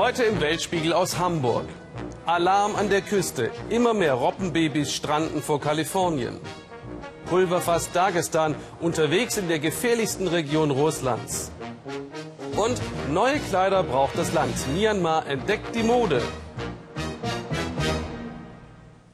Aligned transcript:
Heute 0.00 0.22
im 0.22 0.40
Weltspiegel 0.40 0.94
aus 0.94 1.18
Hamburg. 1.18 1.66
Alarm 2.24 2.74
an 2.74 2.88
der 2.88 3.02
Küste. 3.02 3.50
Immer 3.68 3.92
mehr 3.92 4.14
Robbenbabys 4.14 4.94
stranden 4.94 5.42
vor 5.42 5.60
Kalifornien. 5.60 6.40
Pulverfass 7.26 7.92
Dagestan 7.92 8.54
unterwegs 8.80 9.36
in 9.36 9.48
der 9.48 9.58
gefährlichsten 9.58 10.26
Region 10.26 10.70
Russlands. 10.70 11.52
Und 12.56 12.80
neue 13.12 13.40
Kleider 13.40 13.82
braucht 13.82 14.16
das 14.16 14.32
Land. 14.32 14.54
Myanmar 14.74 15.26
entdeckt 15.26 15.74
die 15.74 15.82
Mode. 15.82 16.22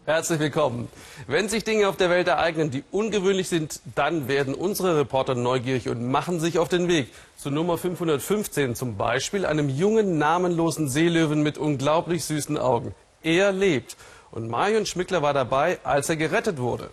Herzlich 0.07 0.39
willkommen. 0.39 0.89
Wenn 1.27 1.49
sich 1.49 1.65
Dinge 1.65 1.89
auf 1.89 1.97
der 1.97 2.11
Welt 2.11 2.29
ereignen, 2.29 2.71
die 2.71 2.85
ungewöhnlich 2.93 3.49
sind, 3.49 3.81
dann 3.97 4.29
werden 4.29 4.55
unsere 4.55 4.97
Reporter 4.97 5.35
neugierig 5.35 5.89
und 5.89 6.09
machen 6.09 6.39
sich 6.39 6.61
auf 6.61 6.69
den 6.69 6.87
Weg 6.87 7.09
zu 7.37 7.51
Nummer 7.51 7.77
515, 7.77 8.77
zum 8.77 8.97
Beispiel 8.97 9.45
einem 9.45 9.69
jungen, 9.69 10.17
namenlosen 10.17 10.89
Seelöwen 10.89 11.43
mit 11.43 11.59
unglaublich 11.59 12.25
süßen 12.25 12.57
Augen. 12.57 12.95
Er 13.25 13.51
lebt. 13.51 13.97
Und 14.31 14.49
Marion 14.49 14.87
Schmickler 14.87 15.23
war 15.23 15.35
dabei, 15.35 15.81
als 15.83 16.09
er 16.09 16.15
gerettet 16.15 16.59
wurde. 16.59 16.89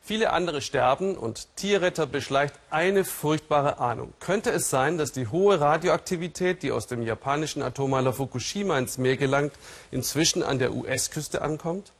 Viele 0.00 0.32
andere 0.32 0.62
sterben 0.62 1.18
und 1.18 1.54
Tierretter 1.56 2.06
beschleicht 2.06 2.54
eine 2.70 3.04
furchtbare 3.04 3.78
Ahnung. 3.78 4.14
Könnte 4.20 4.52
es 4.52 4.70
sein, 4.70 4.96
dass 4.96 5.12
die 5.12 5.26
hohe 5.26 5.60
Radioaktivität, 5.60 6.62
die 6.62 6.72
aus 6.72 6.86
dem 6.86 7.02
japanischen 7.02 7.60
Atommeiler 7.60 8.14
Fukushima 8.14 8.78
ins 8.78 8.96
Meer 8.96 9.18
gelangt, 9.18 9.52
inzwischen 9.90 10.42
an 10.42 10.58
der 10.58 10.72
US-Küste 10.72 11.42
ankommt? 11.42 11.92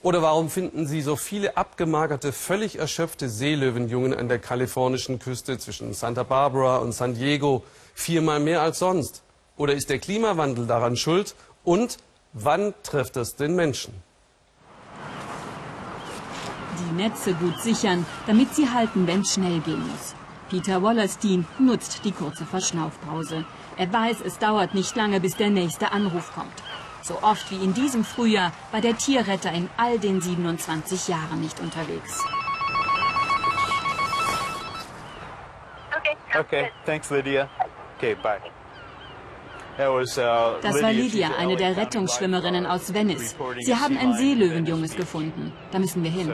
Oder 0.00 0.22
warum 0.22 0.48
finden 0.48 0.86
Sie 0.86 1.02
so 1.02 1.16
viele 1.16 1.56
abgemagerte, 1.56 2.32
völlig 2.32 2.78
erschöpfte 2.78 3.28
Seelöwenjungen 3.28 4.14
an 4.14 4.28
der 4.28 4.38
kalifornischen 4.38 5.18
Küste 5.18 5.58
zwischen 5.58 5.92
Santa 5.92 6.22
Barbara 6.22 6.76
und 6.76 6.92
San 6.92 7.14
Diego 7.14 7.64
viermal 7.94 8.38
mehr 8.38 8.62
als 8.62 8.78
sonst? 8.78 9.22
Oder 9.56 9.74
ist 9.74 9.90
der 9.90 9.98
Klimawandel 9.98 10.68
daran 10.68 10.96
schuld? 10.96 11.34
Und 11.64 11.98
wann 12.32 12.74
trifft 12.84 13.16
es 13.16 13.34
den 13.34 13.56
Menschen? 13.56 13.92
Die 16.78 16.94
Netze 16.94 17.34
gut 17.34 17.60
sichern, 17.60 18.06
damit 18.28 18.54
sie 18.54 18.70
halten, 18.70 19.04
wenn 19.08 19.22
es 19.22 19.34
schnell 19.34 19.58
gehen 19.60 19.82
muss. 19.82 20.14
Peter 20.48 20.80
Wallerstein 20.80 21.44
nutzt 21.58 22.04
die 22.04 22.12
kurze 22.12 22.46
Verschnaufpause. 22.46 23.44
Er 23.76 23.92
weiß, 23.92 24.18
es 24.24 24.38
dauert 24.38 24.74
nicht 24.74 24.94
lange, 24.94 25.20
bis 25.20 25.36
der 25.36 25.50
nächste 25.50 25.90
Anruf 25.90 26.32
kommt. 26.32 26.62
So 27.08 27.22
oft 27.22 27.50
wie 27.50 27.64
in 27.64 27.72
diesem 27.72 28.04
Frühjahr 28.04 28.52
war 28.70 28.82
der 28.82 28.94
Tierretter 28.94 29.50
in 29.50 29.70
all 29.78 29.98
den 29.98 30.20
27 30.20 31.08
Jahren 31.08 31.40
nicht 31.40 31.58
unterwegs. 31.58 32.22
Okay, 36.38 36.70
thanks 36.84 37.08
Lydia. 37.08 37.48
Okay, 37.96 38.14
bye. 38.22 38.38
uh, 40.18 40.60
Das 40.60 40.82
war 40.82 40.92
Lydia, 40.92 41.30
eine 41.38 41.56
der 41.56 41.78
Rettungsschwimmerinnen 41.78 42.66
aus 42.66 42.92
Venice. 42.92 43.34
Sie 43.60 43.74
haben 43.74 43.96
ein 43.96 44.12
Seelöwenjunges 44.12 44.94
gefunden. 44.94 45.52
Da 45.70 45.78
müssen 45.78 46.04
wir 46.04 46.10
hin. 46.10 46.30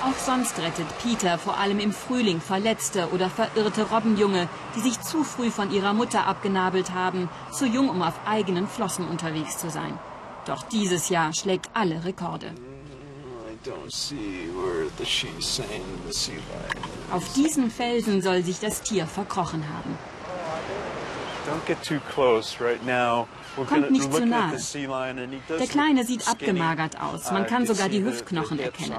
Auch 0.00 0.16
sonst 0.16 0.58
rettet 0.58 0.86
Peter 1.02 1.38
vor 1.38 1.58
allem 1.58 1.80
im 1.80 1.92
Frühling 1.92 2.40
verletzte 2.40 3.08
oder 3.10 3.28
verirrte 3.28 3.82
Robbenjunge, 3.90 4.48
die 4.76 4.80
sich 4.80 5.00
zu 5.00 5.24
früh 5.24 5.50
von 5.50 5.72
ihrer 5.72 5.92
Mutter 5.92 6.24
abgenabelt 6.26 6.92
haben, 6.92 7.28
zu 7.50 7.66
jung, 7.66 7.88
um 7.90 8.02
auf 8.02 8.14
eigenen 8.24 8.68
Flossen 8.68 9.08
unterwegs 9.08 9.58
zu 9.58 9.70
sein. 9.70 9.98
Doch 10.46 10.62
dieses 10.62 11.08
Jahr 11.08 11.32
schlägt 11.32 11.68
alle 11.74 12.04
Rekorde. 12.04 12.54
Auf 17.10 17.32
diesen 17.34 17.70
Felsen 17.70 18.22
soll 18.22 18.44
sich 18.44 18.60
das 18.60 18.82
Tier 18.82 19.06
verkrochen 19.06 19.64
haben. 19.68 19.98
Kommt 23.66 23.90
nicht 23.90 24.12
zu 24.12 24.26
nahe. 24.26 24.56
Der 25.48 25.66
Kleine 25.66 26.04
sieht 26.04 26.28
abgemagert 26.28 27.00
aus. 27.00 27.30
Man 27.32 27.46
kann 27.46 27.66
sogar 27.66 27.88
die 27.88 28.04
Hüftknochen 28.04 28.58
erkennen. 28.58 28.96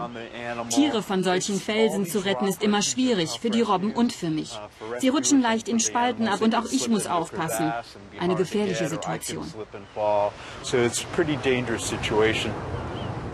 Tiere 0.70 1.02
von 1.02 1.24
solchen 1.24 1.60
Felsen 1.60 2.06
zu 2.06 2.20
retten 2.20 2.48
ist 2.48 2.64
immer 2.64 2.82
schwierig, 2.82 3.40
für 3.40 3.50
die 3.50 3.62
Robben 3.62 3.92
und 3.92 4.14
für 4.14 4.30
mich. 4.30 4.60
Sie 5.00 5.10
rutschen 5.10 5.42
leicht 5.42 5.68
in 5.68 5.80
Spalten 5.80 6.28
ab 6.28 6.42
und 6.42 6.56
auch 6.56 6.66
ich 6.66 6.88
muss 6.90 7.08
aufpassen. 7.08 7.72
Eine 8.20 8.36
gefährliche 8.36 8.88
Situation. 8.88 9.46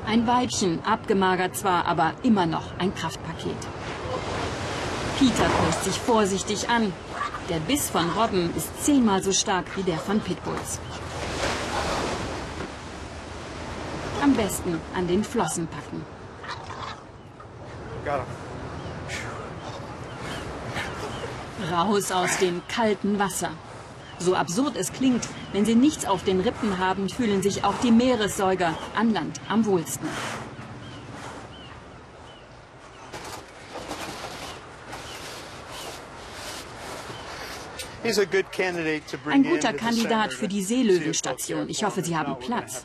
Ein 0.07 0.27
Weibchen, 0.27 0.85
abgemagert 0.85 1.55
zwar, 1.55 1.85
aber 1.85 2.13
immer 2.21 2.45
noch 2.45 2.77
ein 2.77 2.93
Kraftpaket. 2.93 3.57
Peter 5.17 5.49
pirscht 5.63 5.83
sich 5.83 5.97
vorsichtig 5.97 6.69
an. 6.69 6.93
Der 7.49 7.59
Biss 7.59 7.89
von 7.89 8.09
Robben 8.11 8.53
ist 8.55 8.83
zehnmal 8.83 9.23
so 9.23 9.31
stark 9.31 9.65
wie 9.77 9.83
der 9.83 9.97
von 9.97 10.19
Pitbulls. 10.19 10.79
Am 14.25 14.33
besten 14.33 14.81
an 14.95 15.07
den 15.07 15.23
Flossen 15.23 15.67
packen. 15.67 16.03
Raus 21.71 22.11
aus 22.11 22.35
dem 22.39 22.63
kalten 22.67 23.19
Wasser. 23.19 23.51
So 24.17 24.33
absurd 24.33 24.77
es 24.77 24.91
klingt, 24.91 25.27
wenn 25.53 25.63
sie 25.63 25.75
nichts 25.75 26.05
auf 26.05 26.23
den 26.23 26.39
Rippen 26.39 26.79
haben, 26.79 27.07
fühlen 27.07 27.43
sich 27.43 27.63
auch 27.63 27.75
die 27.83 27.91
Meeressäuger 27.91 28.73
an 28.95 29.13
Land 29.13 29.39
am 29.47 29.63
wohlsten. 29.67 30.09
Ein 39.29 39.43
guter 39.43 39.73
Kandidat 39.73 40.33
für 40.33 40.47
die 40.47 40.63
Seelöwenstation. 40.63 41.69
Ich 41.69 41.83
hoffe, 41.83 42.03
Sie 42.03 42.17
haben 42.17 42.39
Platz. 42.39 42.83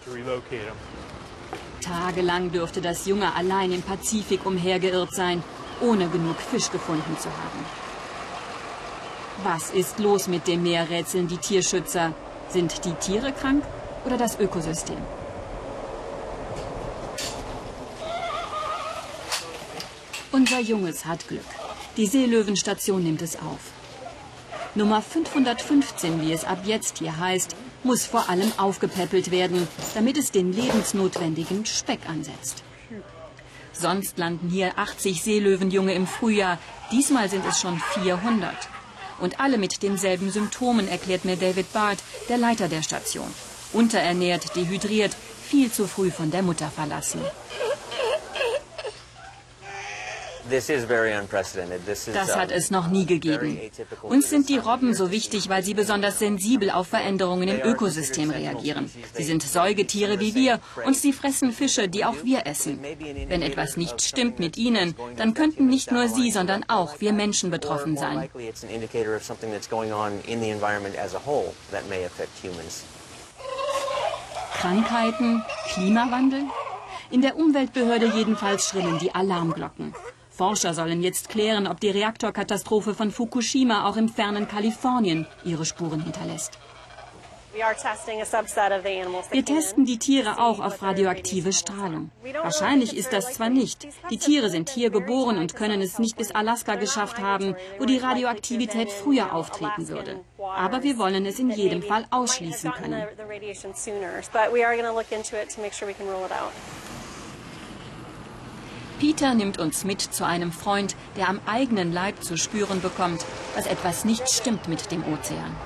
Tagelang 1.81 2.53
dürfte 2.53 2.81
das 2.81 3.07
Junge 3.07 3.35
allein 3.35 3.73
im 3.73 3.83
Pazifik 3.83 4.47
umhergeirrt 4.47 5.15
sein, 5.15 5.43
ohne 5.81 6.09
genug 6.09 6.37
Fisch 6.37 6.71
gefunden 6.71 7.17
zu 7.19 7.29
haben. 7.29 7.65
Was 9.43 9.71
ist 9.71 9.99
los 9.99 10.29
mit 10.29 10.47
dem 10.47 10.63
Meer, 10.63 10.91
rätseln 10.91 11.27
die 11.27 11.39
Tierschützer. 11.39 12.13
Sind 12.51 12.85
die 12.85 12.93
Tiere 12.93 13.33
krank 13.33 13.65
oder 14.05 14.19
das 14.19 14.39
Ökosystem? 14.39 14.99
Unser 20.33 20.61
Junges 20.61 21.07
hat 21.07 21.27
Glück. 21.29 21.45
Die 21.97 22.07
Seelöwenstation 22.07 23.03
nimmt 23.03 23.23
es 23.23 23.37
auf. 23.37 23.73
Nummer 24.75 25.03
515, 25.03 26.21
wie 26.23 26.33
es 26.33 26.45
ab 26.45 26.61
jetzt 26.65 26.99
hier 26.99 27.19
heißt, 27.19 27.57
muss 27.85 28.07
vor 28.07 28.29
allem 28.29 28.53
aufgepäppelt 28.57 29.31
werden, 29.31 29.67
damit 29.95 30.17
es 30.17 30.31
den 30.31 30.53
lebensnotwendigen 30.53 31.67
Speck 31.67 32.01
ansetzt. 32.09 32.63
Sonst 33.73 34.19
landen 34.19 34.51
hier 34.51 34.79
80 34.79 35.23
Seelöwenjunge 35.23 35.95
im 35.95 36.07
Frühjahr. 36.07 36.59
Diesmal 36.93 37.31
sind 37.31 37.47
es 37.47 37.61
schon 37.61 37.81
400. 38.03 38.55
Und 39.21 39.41
alle 39.41 39.59
mit 39.59 39.83
denselben 39.83 40.31
Symptomen, 40.31 40.89
erklärt 40.89 41.25
mir 41.25 41.37
David 41.37 41.73
Bart, 41.73 41.99
der 42.29 42.39
Leiter 42.39 42.69
der 42.69 42.83
Station. 42.83 43.33
Unterernährt, 43.73 44.57
dehydriert, 44.57 45.17
viel 45.47 45.71
zu 45.71 45.87
früh 45.87 46.11
von 46.11 46.31
der 46.31 46.43
Mutter 46.43 46.71
verlassen. 46.71 47.21
Das 50.51 52.37
hat 52.37 52.51
es 52.51 52.71
noch 52.71 52.89
nie 52.89 53.07
gegeben. 53.07 53.59
Uns 54.03 54.31
sind 54.31 54.49
die 54.49 54.59
Robben 54.59 54.95
so 54.95 55.11
wichtig, 55.11 55.49
weil 55.49 55.63
sie 55.63 55.75
besonders 55.75 56.19
sensibel 56.19 56.71
auf 56.71 56.89
Veränderungen 56.89 57.49
im 57.49 57.61
Ökosystem 57.63 58.31
reagieren. 58.31 58.91
Sie 59.15 59.25
sind 59.25 59.43
Säugetiere 59.43 60.21
wie 60.21 60.35
wir 60.35 60.61
und 60.85 60.97
sie 60.97 61.13
fressen 61.13 61.53
Fische, 61.53 61.89
die 61.89 62.05
auch 62.05 62.25
wir 62.25 62.47
essen. 62.47 62.81
Wenn 63.29 63.43
etwas 63.43 63.77
nicht 63.77 64.03
stimmt 64.03 64.39
mit 64.39 64.57
ihnen, 64.57 64.95
dann 65.17 65.35
könnten 65.35 65.67
nicht 65.67 65.93
nur 65.93 66.09
sie, 66.09 66.31
sondern 66.31 66.65
auch 66.69 67.01
wir 67.01 67.13
Menschen 67.13 67.51
betroffen 67.51 67.97
sein. 67.97 68.29
Krankheiten, 74.61 75.43
Klimawandel? 75.73 76.43
In 77.11 77.23
der 77.23 77.37
Umweltbehörde 77.37 78.13
jedenfalls 78.15 78.69
schrillen 78.69 78.99
die 78.99 79.15
Alarmglocken. 79.15 79.95
Forscher 80.41 80.73
sollen 80.73 81.03
jetzt 81.03 81.29
klären, 81.29 81.67
ob 81.67 81.81
die 81.81 81.91
Reaktorkatastrophe 81.91 82.95
von 82.95 83.11
Fukushima 83.11 83.87
auch 83.87 83.99
im 83.99 84.09
fernen 84.09 84.49
Kalifornien 84.49 85.27
ihre 85.45 85.67
Spuren 85.67 86.01
hinterlässt. 86.03 86.59
Wir 87.53 89.45
testen 89.45 89.85
die 89.85 89.99
Tiere 89.99 90.39
auch 90.39 90.61
auf 90.61 90.81
radioaktive 90.81 91.53
Strahlung. 91.53 92.11
Wahrscheinlich 92.43 92.97
ist 92.97 93.13
das 93.13 93.35
zwar 93.35 93.51
nicht. 93.51 93.87
Die 94.11 94.17
Tiere 94.17 94.49
sind 94.49 94.71
hier 94.71 94.89
geboren 94.89 95.37
und 95.37 95.57
können 95.57 95.83
es 95.83 95.99
nicht 95.99 96.17
bis 96.17 96.31
Alaska 96.31 96.77
geschafft 96.77 97.19
haben, 97.19 97.55
wo 97.79 97.85
die 97.85 97.99
Radioaktivität 97.99 98.91
früher 98.91 99.35
auftreten 99.35 99.89
würde. 99.89 100.21
Aber 100.39 100.83
wir 100.83 100.97
wollen 100.97 101.27
es 101.27 101.39
in 101.39 101.51
jedem 101.51 101.83
Fall 101.83 102.07
ausschließen 102.11 102.73
können. 102.73 103.05
Peter 109.01 109.33
nimmt 109.35 109.59
uns 109.59 109.85
mit 109.85 110.03
zu 110.03 110.27
einem 110.27 110.53
Freund, 110.53 110.95
der 111.17 111.31
am 111.31 111.41
eigenen 111.47 111.91
Leib 111.91 112.23
zu 112.23 112.37
spüren 112.37 112.83
bekommt, 112.83 113.25
dass 113.57 113.67
etwas 113.67 114.05
nicht 114.05 114.29
stimmt 114.29 114.69
mit 114.69 114.93
dem 114.93 115.03
Ozean. 115.11 115.57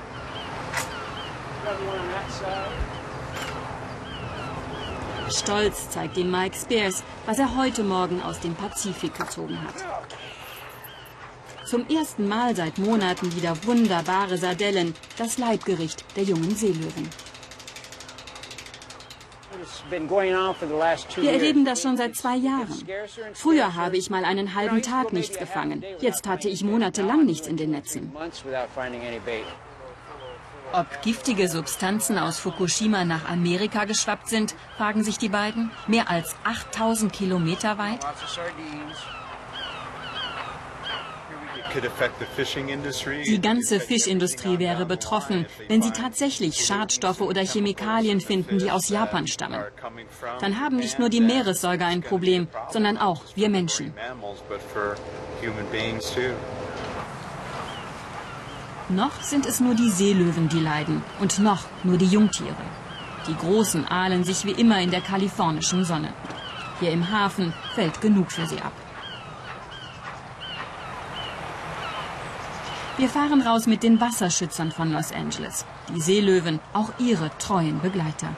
Stolz 5.29 5.91
zeigt 5.91 6.17
ihm 6.17 6.31
Mike 6.31 6.57
Spears, 6.57 7.03
was 7.27 7.41
er 7.41 7.57
heute 7.57 7.83
Morgen 7.83 8.23
aus 8.23 8.39
dem 8.39 8.55
Pazifik 8.55 9.19
gezogen 9.19 9.59
hat. 9.61 9.75
Zum 11.67 11.89
ersten 11.89 12.29
Mal 12.29 12.55
seit 12.55 12.79
Monaten 12.79 13.35
wieder 13.35 13.57
wunderbare 13.65 14.39
Sardellen, 14.39 14.95
das 15.19 15.39
Leibgericht 15.39 16.05
der 16.15 16.23
jungen 16.23 16.55
Seelöwen. 16.55 17.11
Wir 21.17 21.33
erleben 21.33 21.65
das 21.65 21.83
schon 21.83 21.97
seit 21.97 22.17
zwei 22.17 22.37
Jahren. 22.37 22.87
Früher 23.35 23.75
habe 23.75 23.97
ich 23.97 24.11
mal 24.11 24.25
einen 24.25 24.55
halben 24.55 24.83
Tag 24.83 25.13
nichts 25.13 25.39
gefangen. 25.39 25.85
Jetzt 26.01 26.27
hatte 26.29 26.49
ich 26.49 26.65
monatelang 26.65 27.25
nichts 27.25 27.47
in 27.47 27.57
den 27.57 27.71
Netzen. 27.71 28.13
Ob 30.73 31.03
giftige 31.03 31.49
Substanzen 31.49 32.19
aus 32.19 32.39
Fukushima 32.41 33.05
nach 33.05 33.29
Amerika 33.29 33.85
geschwappt 33.85 34.29
sind, 34.29 34.57
fragen 34.77 35.05
sich 35.05 35.19
die 35.19 35.29
beiden. 35.29 35.71
Mehr 35.87 36.11
als 36.11 36.35
8000 36.43 37.13
Kilometer 37.13 37.79
weit. 37.79 38.05
Die 43.27 43.41
ganze 43.41 43.81
Fischindustrie 43.81 44.59
wäre 44.59 44.87
betroffen, 44.87 45.47
wenn 45.69 45.83
sie 45.83 45.91
tatsächlich 45.91 46.65
Schadstoffe 46.65 47.21
oder 47.21 47.43
Chemikalien 47.43 48.21
finden, 48.21 48.59
die 48.59 48.71
aus 48.71 48.89
Japan 48.89 49.27
stammen. 49.27 49.63
Dann 50.41 50.61
haben 50.61 50.77
nicht 50.77 50.99
nur 50.99 51.09
die 51.09 51.21
Meeressäuger 51.21 51.87
ein 51.87 52.03
Problem, 52.03 52.49
sondern 52.71 52.99
auch 52.99 53.23
wir 53.35 53.49
Menschen. 53.49 53.95
Noch 58.91 59.23
sind 59.23 59.47
es 59.47 59.61
nur 59.61 59.75
die 59.75 59.91
Seelöwen, 59.91 60.49
die 60.49 60.61
leiden 60.61 61.03
und 61.19 61.39
noch 61.39 61.65
nur 61.83 61.97
die 61.97 62.07
Jungtiere. 62.07 62.65
Die 63.27 63.35
Großen 63.35 63.87
ahlen 63.89 64.25
sich 64.25 64.45
wie 64.45 64.53
immer 64.53 64.81
in 64.81 64.91
der 64.91 65.01
kalifornischen 65.01 65.85
Sonne. 65.85 66.13
Hier 66.81 66.91
im 66.91 67.11
Hafen 67.11 67.55
fällt 67.75 68.01
genug 68.03 68.31
für 68.31 68.47
sie 68.47 68.61
ab. 68.61 68.73
Wir 72.97 73.09
fahren 73.09 73.43
raus 73.43 73.67
mit 73.67 73.83
den 73.83 74.01
Wasserschützern 74.01 74.71
von 74.71 74.93
Los 74.93 75.11
Angeles. 75.11 75.65
Die 75.93 76.01
Seelöwen, 76.01 76.61
auch 76.73 76.91
ihre 76.99 77.29
treuen 77.39 77.81
Begleiter. 77.81 78.29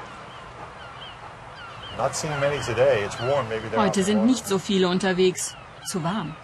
Heute 3.77 4.03
sind 4.03 4.25
nicht 4.25 4.47
so 4.47 4.59
viele 4.59 4.89
unterwegs. 4.89 5.55
Zu 5.87 6.03
warm. 6.03 6.35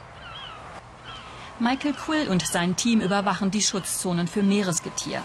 Michael 1.59 1.95
Quill 1.95 2.29
und 2.29 2.47
sein 2.47 2.77
Team 2.77 3.01
überwachen 3.01 3.51
die 3.51 3.63
Schutzzonen 3.63 4.29
für 4.29 4.43
Meeresgetier. 4.43 5.23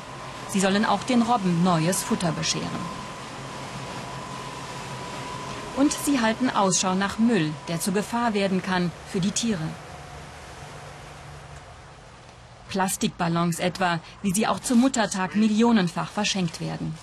Sie 0.50 0.62
sollen 0.62 0.86
auch 0.86 1.04
den 1.04 1.24
Robben 1.24 1.64
neues 1.64 2.04
Futter 2.04 2.32
bescheren. 2.32 2.84
Und 5.76 5.92
sie 5.92 6.22
halten 6.22 6.50
Ausschau 6.50 6.96
nach 6.96 7.20
Müll, 7.20 7.52
der 7.68 7.82
zur 7.82 7.94
Gefahr 7.94 8.34
werden 8.34 8.64
kann 8.64 8.92
für 9.12 9.20
die 9.20 9.32
Tiere. 9.32 9.68
Plastikballons 12.70 13.60
etwa, 13.60 14.00
wie 14.22 14.34
sie 14.34 14.48
auch 14.48 14.60
zum 14.60 14.80
Muttertag 14.82 15.36
millionenfach 15.36 16.10
verschenkt 16.10 16.62
werden. 16.62 16.96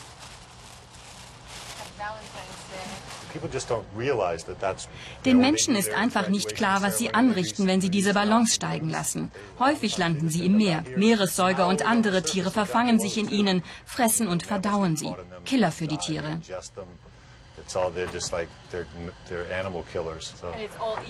Den 5.24 5.38
Menschen 5.38 5.74
ist 5.74 5.92
einfach 5.92 6.28
nicht 6.28 6.54
klar, 6.54 6.82
was 6.82 6.98
sie 6.98 7.12
anrichten, 7.14 7.66
wenn 7.66 7.80
sie 7.80 7.90
diese 7.90 8.14
Ballons 8.14 8.54
steigen 8.54 8.90
lassen. 8.90 9.30
Häufig 9.58 9.98
landen 9.98 10.28
sie 10.28 10.46
im 10.46 10.56
Meer. 10.56 10.84
Meeressäuger 10.96 11.66
und 11.66 11.84
andere 11.84 12.22
Tiere 12.22 12.50
verfangen 12.50 13.00
sich 13.00 13.18
in 13.18 13.28
ihnen, 13.30 13.62
fressen 13.84 14.28
und 14.28 14.44
verdauen 14.44 14.96
sie. 14.96 15.12
Killer 15.44 15.72
für 15.72 15.88
die 15.88 15.98
Tiere. 15.98 16.40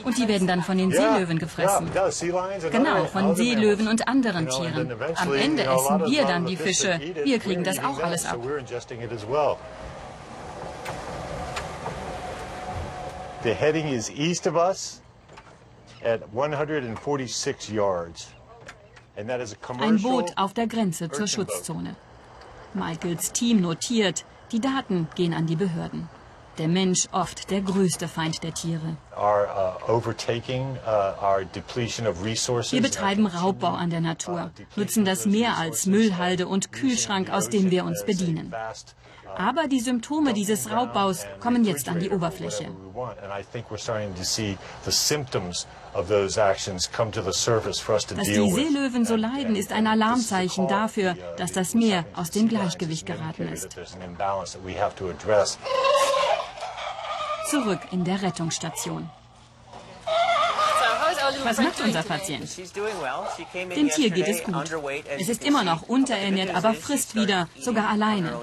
Und 0.04 0.18
die 0.18 0.28
werden 0.28 0.46
dann 0.46 0.62
von 0.62 0.78
den 0.78 0.90
Seelöwen 0.90 1.38
gefressen. 1.38 1.90
Genau, 2.70 3.04
von 3.06 3.36
Seelöwen 3.36 3.88
und 3.88 4.06
anderen 4.08 4.48
Tieren. 4.48 4.92
Am 5.16 5.34
Ende 5.34 5.64
essen 5.64 6.06
wir 6.06 6.24
dann 6.24 6.46
die 6.46 6.56
Fische. 6.56 7.00
Wir 7.24 7.38
kriegen 7.38 7.64
das 7.64 7.78
auch 7.82 8.00
alles 8.00 8.24
ab. 8.26 8.38
The 13.42 13.52
heading 13.52 13.88
is 13.88 14.08
east 14.08 14.46
of 14.46 14.54
us 14.54 15.02
at 16.02 16.22
146 16.32 17.68
yards. 17.68 18.28
Ein 19.16 20.00
Boot 20.02 20.32
auf 20.36 20.54
der 20.54 20.66
Grenze 20.66 21.10
zur 21.10 21.26
Schutzzone. 21.26 21.94
Michaels 22.72 23.32
Team 23.32 23.60
notiert, 23.60 24.24
die 24.50 24.60
Daten 24.60 25.08
gehen 25.14 25.34
an 25.34 25.46
die 25.46 25.56
Behörden. 25.56 26.08
Der 26.58 26.68
Mensch 26.68 27.08
oft 27.10 27.50
der 27.50 27.62
größte 27.62 28.06
Feind 28.06 28.42
der 28.44 28.54
Tiere. 28.54 28.96
Uh, 29.16 29.20
uh, 29.88 30.04
wir 32.70 32.82
betreiben 32.82 33.26
Raubbau 33.26 33.72
an 33.72 33.90
der 33.90 34.00
Natur, 34.00 34.50
uh, 34.56 34.62
nutzen 34.80 35.04
das 35.04 35.26
Meer 35.26 35.56
als 35.56 35.86
Müllhalde 35.86 36.46
und 36.46 36.70
Kühlschrank, 36.72 37.30
aus 37.30 37.48
dem 37.48 37.70
wir 37.70 37.84
uns 37.84 38.04
bedienen. 38.04 38.54
Aber 39.36 39.66
die 39.66 39.80
Symptome 39.80 40.32
dieses 40.32 40.70
Raubbaus 40.70 41.26
kommen 41.40 41.64
jetzt 41.64 41.88
an 41.88 41.98
die 41.98 42.10
Oberfläche. 42.10 42.68
Dass 48.16 48.26
die 48.26 48.50
Seelöwen 48.50 49.04
so 49.04 49.16
leiden, 49.16 49.56
ist 49.56 49.72
ein 49.72 49.86
Alarmzeichen 49.86 50.68
dafür, 50.68 51.16
dass 51.36 51.52
das 51.52 51.74
Meer 51.74 52.04
aus 52.14 52.30
dem 52.30 52.48
Gleichgewicht 52.48 53.06
geraten 53.06 53.48
ist 53.48 53.76
zurück 57.50 57.80
in 57.90 58.04
der 58.04 58.22
Rettungsstation. 58.22 59.08
Was 61.44 61.58
macht 61.58 61.80
unser 61.80 62.02
Patient? 62.02 62.48
Dem 63.54 63.88
Tier 63.88 64.10
geht 64.10 64.28
es 64.28 64.42
gut. 64.44 64.70
Es 65.18 65.28
ist 65.28 65.44
immer 65.44 65.64
noch 65.64 65.82
unterernährt, 65.82 66.54
aber 66.54 66.74
frisst 66.74 67.14
wieder, 67.14 67.48
sogar 67.58 67.88
alleine. 67.88 68.40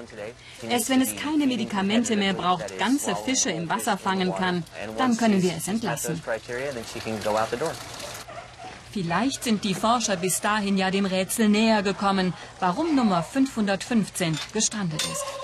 Erst 0.68 0.88
wenn 0.88 1.00
es 1.00 1.14
keine 1.16 1.46
Medikamente 1.46 2.16
mehr 2.16 2.34
braucht, 2.34 2.78
ganze 2.78 3.14
Fische 3.14 3.50
im 3.50 3.68
Wasser 3.68 3.96
fangen 3.98 4.34
kann, 4.34 4.64
dann 4.98 5.16
können 5.16 5.42
wir 5.42 5.54
es 5.56 5.68
entlassen. 5.68 6.20
Vielleicht 8.92 9.44
sind 9.44 9.64
die 9.64 9.74
Forscher 9.74 10.16
bis 10.16 10.40
dahin 10.40 10.76
ja 10.76 10.90
dem 10.90 11.06
Rätsel 11.06 11.48
näher 11.48 11.82
gekommen, 11.82 12.34
warum 12.60 12.94
Nummer 12.94 13.22
515 13.22 14.38
gestrandet 14.52 15.02
ist. 15.02 15.41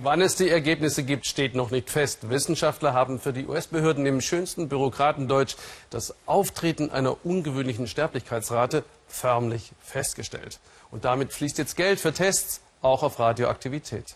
Wann 0.00 0.20
es 0.20 0.36
die 0.36 0.48
Ergebnisse 0.48 1.02
gibt, 1.02 1.26
steht 1.26 1.56
noch 1.56 1.72
nicht 1.72 1.90
fest. 1.90 2.30
Wissenschaftler 2.30 2.92
haben 2.92 3.18
für 3.18 3.32
die 3.32 3.46
US-Behörden 3.46 4.06
im 4.06 4.20
schönsten 4.20 4.68
Bürokratendeutsch 4.68 5.56
das 5.90 6.14
Auftreten 6.24 6.90
einer 6.90 7.24
ungewöhnlichen 7.26 7.88
Sterblichkeitsrate 7.88 8.84
förmlich 9.08 9.72
festgestellt. 9.82 10.60
Und 10.92 11.04
damit 11.04 11.32
fließt 11.32 11.58
jetzt 11.58 11.76
Geld 11.76 11.98
für 11.98 12.12
Tests, 12.12 12.60
auch 12.80 13.02
auf 13.02 13.18
Radioaktivität. 13.18 14.14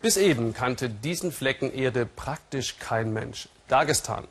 Bis 0.00 0.16
eben 0.16 0.54
kannte 0.54 0.88
diesen 0.88 1.32
Flecken 1.32 1.70
Erde 1.70 2.06
praktisch 2.06 2.78
kein 2.78 3.12
Mensch. 3.12 3.50
Dagestan. 3.68 4.26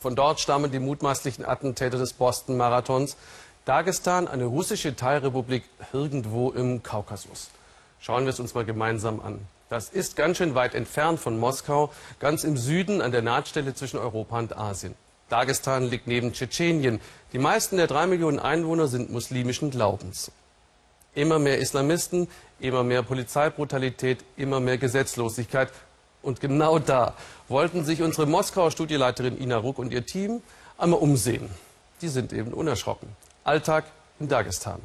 Von 0.00 0.16
dort 0.16 0.40
stammen 0.40 0.72
die 0.72 0.80
mutmaßlichen 0.80 1.44
Attentäter 1.44 1.98
des 1.98 2.14
Boston-Marathons. 2.14 3.16
Dagestan, 3.66 4.26
eine 4.26 4.46
russische 4.46 4.96
Teilrepublik 4.96 5.62
irgendwo 5.92 6.50
im 6.50 6.82
Kaukasus. 6.82 7.50
Schauen 8.04 8.24
wir 8.24 8.34
es 8.34 8.38
uns 8.38 8.52
mal 8.52 8.66
gemeinsam 8.66 9.20
an. 9.20 9.38
Das 9.70 9.88
ist 9.88 10.14
ganz 10.14 10.36
schön 10.36 10.54
weit 10.54 10.74
entfernt 10.74 11.18
von 11.18 11.38
Moskau, 11.38 11.90
ganz 12.20 12.44
im 12.44 12.58
Süden 12.58 13.00
an 13.00 13.12
der 13.12 13.22
Nahtstelle 13.22 13.72
zwischen 13.72 13.98
Europa 13.98 14.38
und 14.40 14.58
Asien. 14.58 14.94
Dagestan 15.30 15.84
liegt 15.84 16.06
neben 16.06 16.34
Tschetschenien. 16.34 17.00
Die 17.32 17.38
meisten 17.38 17.78
der 17.78 17.86
drei 17.86 18.06
Millionen 18.06 18.38
Einwohner 18.38 18.88
sind 18.88 19.10
muslimischen 19.10 19.70
Glaubens. 19.70 20.30
Immer 21.14 21.38
mehr 21.38 21.56
Islamisten, 21.56 22.28
immer 22.60 22.84
mehr 22.84 23.02
Polizeibrutalität, 23.02 24.22
immer 24.36 24.60
mehr 24.60 24.76
Gesetzlosigkeit. 24.76 25.70
Und 26.20 26.42
genau 26.42 26.78
da 26.78 27.14
wollten 27.48 27.86
sich 27.86 28.02
unsere 28.02 28.26
Moskauer 28.26 28.70
Studieleiterin 28.70 29.40
Ina 29.40 29.56
Ruck 29.56 29.78
und 29.78 29.94
ihr 29.94 30.04
Team 30.04 30.42
einmal 30.76 31.00
umsehen. 31.00 31.48
Die 32.02 32.08
sind 32.08 32.34
eben 32.34 32.52
unerschrocken. 32.52 33.08
Alltag 33.44 33.86
in 34.20 34.28
Dagestan. 34.28 34.82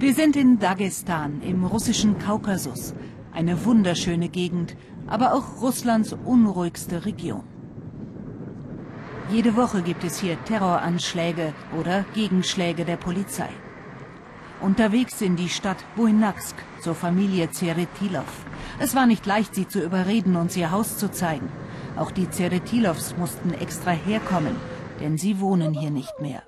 Wir 0.00 0.14
sind 0.14 0.34
in 0.34 0.58
Dagestan 0.58 1.42
im 1.42 1.62
russischen 1.62 2.18
Kaukasus. 2.18 2.94
Eine 3.32 3.66
wunderschöne 3.66 4.30
Gegend, 4.30 4.74
aber 5.06 5.34
auch 5.34 5.60
Russlands 5.60 6.16
unruhigste 6.24 7.04
Region. 7.04 7.44
Jede 9.30 9.56
Woche 9.56 9.82
gibt 9.82 10.02
es 10.02 10.18
hier 10.18 10.42
Terroranschläge 10.44 11.52
oder 11.78 12.06
Gegenschläge 12.14 12.86
der 12.86 12.96
Polizei. 12.96 13.50
Unterwegs 14.62 15.20
in 15.20 15.36
die 15.36 15.50
Stadt 15.50 15.84
Buinaksk 15.96 16.56
zur 16.80 16.94
Familie 16.94 17.50
Zeretilov. 17.50 18.46
Es 18.78 18.94
war 18.94 19.04
nicht 19.04 19.26
leicht, 19.26 19.54
sie 19.54 19.68
zu 19.68 19.84
überreden, 19.84 20.34
uns 20.36 20.56
ihr 20.56 20.70
Haus 20.70 20.96
zu 20.96 21.10
zeigen. 21.10 21.52
Auch 21.98 22.10
die 22.10 22.30
Zeretilovs 22.30 23.18
mussten 23.18 23.52
extra 23.52 23.90
herkommen, 23.90 24.56
denn 24.98 25.18
sie 25.18 25.40
wohnen 25.40 25.74
hier 25.74 25.90
nicht 25.90 26.22
mehr. 26.22 26.42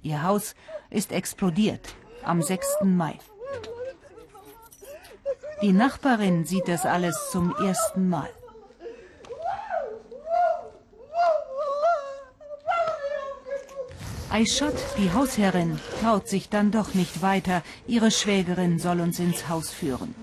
Ihr 0.00 0.22
Haus 0.22 0.54
ist 0.88 1.12
explodiert 1.12 1.94
am 2.26 2.42
6. 2.42 2.66
Mai. 2.82 3.18
Die 5.62 5.72
Nachbarin 5.72 6.44
sieht 6.44 6.68
das 6.68 6.84
alles 6.84 7.30
zum 7.30 7.54
ersten 7.56 8.08
Mal. 8.08 8.28
Aishat, 14.28 14.74
die 14.98 15.12
Hausherrin, 15.14 15.80
traut 16.02 16.28
sich 16.28 16.50
dann 16.50 16.70
doch 16.70 16.92
nicht 16.92 17.22
weiter. 17.22 17.62
Ihre 17.86 18.10
Schwägerin 18.10 18.78
soll 18.78 19.00
uns 19.00 19.18
ins 19.18 19.48
Haus 19.48 19.70
führen. 19.70 20.14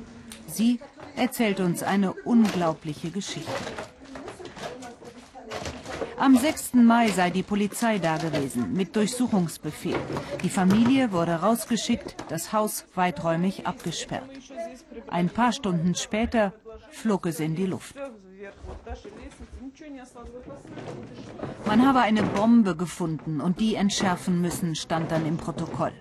Sie 0.45 0.79
erzählt 1.15 1.59
uns 1.59 1.81
eine 1.81 2.13
unglaubliche 2.13 3.09
Geschichte. 3.09 3.51
Am 6.23 6.37
6. 6.37 6.75
Mai 6.75 7.09
sei 7.09 7.31
die 7.31 7.43
Polizei 7.43 7.99
da 7.99 8.15
gewesen 8.15 8.71
mit 8.71 8.95
Durchsuchungsbefehl. 8.95 9.99
Die 10.41 10.49
Familie 10.49 11.11
wurde 11.11 11.33
rausgeschickt, 11.33 12.15
das 12.29 12.53
Haus 12.53 12.85
weiträumig 12.95 13.67
abgesperrt. 13.67 14.29
Ein 15.09 15.27
paar 15.27 15.51
Stunden 15.51 15.95
später 15.95 16.53
flog 16.91 17.25
es 17.25 17.41
in 17.41 17.55
die 17.55 17.65
Luft. 17.65 17.95
Man 21.65 21.85
habe 21.85 21.99
eine 21.99 22.23
Bombe 22.23 22.77
gefunden 22.77 23.41
und 23.41 23.59
die 23.59 23.75
entschärfen 23.75 24.39
müssen, 24.39 24.75
stand 24.75 25.11
dann 25.11 25.25
im 25.25 25.35
Protokoll. 25.35 25.91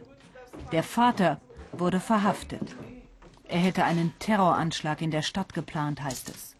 Der 0.70 0.84
Vater 0.84 1.40
wurde 1.72 1.98
verhaftet. 1.98 2.76
Er 3.48 3.58
hätte 3.58 3.82
einen 3.82 4.14
Terroranschlag 4.20 5.02
in 5.02 5.10
der 5.10 5.22
Stadt 5.22 5.52
geplant, 5.52 6.00
heißt 6.00 6.28
es. 6.28 6.54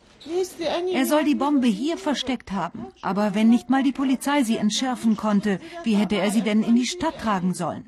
Er 0.93 1.07
soll 1.07 1.25
die 1.25 1.35
Bombe 1.35 1.67
hier 1.67 1.97
versteckt 1.99 2.53
haben. 2.53 2.87
Aber 3.01 3.35
wenn 3.35 3.49
nicht 3.49 3.71
mal 3.71 3.83
die 3.83 3.93
Polizei 3.93 4.43
sie 4.43 4.57
entschärfen 4.57 5.17
konnte, 5.17 5.61
wie 5.85 5.95
hätte 5.95 6.17
er 6.17 6.31
sie 6.31 6.43
denn 6.43 6.63
in 6.63 6.77
die 6.77 6.87
Stadt 6.87 7.19
tragen 7.19 7.55
sollen? 7.55 7.87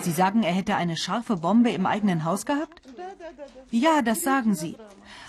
Sie 0.00 0.12
sagen, 0.12 0.42
er 0.42 0.52
hätte 0.52 0.76
eine 0.76 0.96
scharfe 0.96 1.36
Bombe 1.36 1.70
im 1.70 1.84
eigenen 1.86 2.24
Haus 2.24 2.46
gehabt? 2.46 2.80
Ja, 3.70 4.02
das 4.02 4.22
sagen 4.22 4.54
sie. 4.54 4.76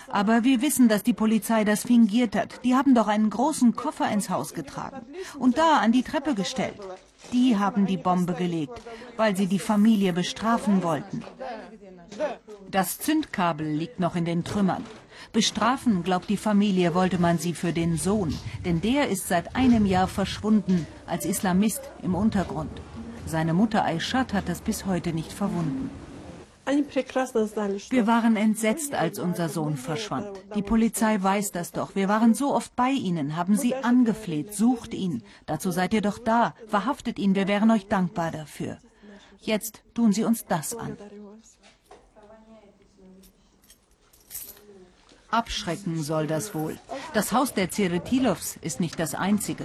Aber 0.08 0.44
wir 0.44 0.62
wissen, 0.62 0.88
dass 0.88 1.02
die 1.02 1.12
Polizei 1.12 1.64
das 1.64 1.82
fingiert 1.82 2.36
hat. 2.36 2.64
Die 2.64 2.74
haben 2.74 2.94
doch 2.94 3.08
einen 3.08 3.30
großen 3.30 3.74
Koffer 3.74 4.10
ins 4.10 4.30
Haus 4.30 4.54
getragen 4.54 5.04
und 5.38 5.58
da 5.58 5.78
an 5.78 5.92
die 5.92 6.02
Treppe 6.02 6.34
gestellt. 6.34 6.78
Die 7.32 7.58
haben 7.58 7.86
die 7.86 7.96
Bombe 7.96 8.34
gelegt, 8.34 8.80
weil 9.16 9.36
sie 9.36 9.46
die 9.46 9.58
Familie 9.58 10.12
bestrafen 10.12 10.82
wollten. 10.82 11.22
Das 12.70 12.98
Zündkabel 12.98 13.66
liegt 13.66 13.98
noch 13.98 14.14
in 14.14 14.24
den 14.24 14.44
Trümmern. 14.44 14.84
Bestrafen, 15.34 16.04
glaubt 16.04 16.30
die 16.30 16.36
Familie, 16.36 16.94
wollte 16.94 17.18
man 17.18 17.38
sie 17.38 17.54
für 17.54 17.72
den 17.72 17.96
Sohn, 17.96 18.32
denn 18.64 18.80
der 18.80 19.08
ist 19.08 19.26
seit 19.26 19.56
einem 19.56 19.84
Jahr 19.84 20.06
verschwunden 20.06 20.86
als 21.06 21.26
Islamist 21.26 21.82
im 22.02 22.14
Untergrund. 22.14 22.70
Seine 23.26 23.52
Mutter 23.52 23.84
Aishat 23.84 24.32
hat 24.32 24.48
das 24.48 24.60
bis 24.60 24.86
heute 24.86 25.12
nicht 25.12 25.32
verwunden. 25.32 25.90
Wir 26.66 28.06
waren 28.06 28.36
entsetzt, 28.36 28.94
als 28.94 29.18
unser 29.18 29.48
Sohn 29.48 29.76
verschwand. 29.76 30.28
Die 30.54 30.62
Polizei 30.62 31.20
weiß 31.20 31.50
das 31.50 31.72
doch. 31.72 31.96
Wir 31.96 32.08
waren 32.08 32.34
so 32.34 32.54
oft 32.54 32.76
bei 32.76 32.90
Ihnen, 32.90 33.36
haben 33.36 33.56
Sie 33.56 33.74
angefleht, 33.74 34.54
sucht 34.54 34.94
ihn. 34.94 35.24
Dazu 35.46 35.72
seid 35.72 35.92
ihr 35.94 36.00
doch 36.00 36.18
da. 36.18 36.54
Verhaftet 36.68 37.18
ihn, 37.18 37.34
wir 37.34 37.48
wären 37.48 37.72
euch 37.72 37.88
dankbar 37.88 38.30
dafür. 38.30 38.78
Jetzt 39.40 39.82
tun 39.94 40.12
Sie 40.12 40.22
uns 40.22 40.46
das 40.46 40.76
an. 40.76 40.96
Abschrecken 45.34 46.02
soll 46.02 46.26
das 46.26 46.54
wohl. 46.54 46.78
Das 47.12 47.32
Haus 47.32 47.52
der 47.54 47.70
Zeretilovs 47.70 48.56
ist 48.60 48.78
nicht 48.78 48.98
das 49.00 49.14
einzige. 49.14 49.64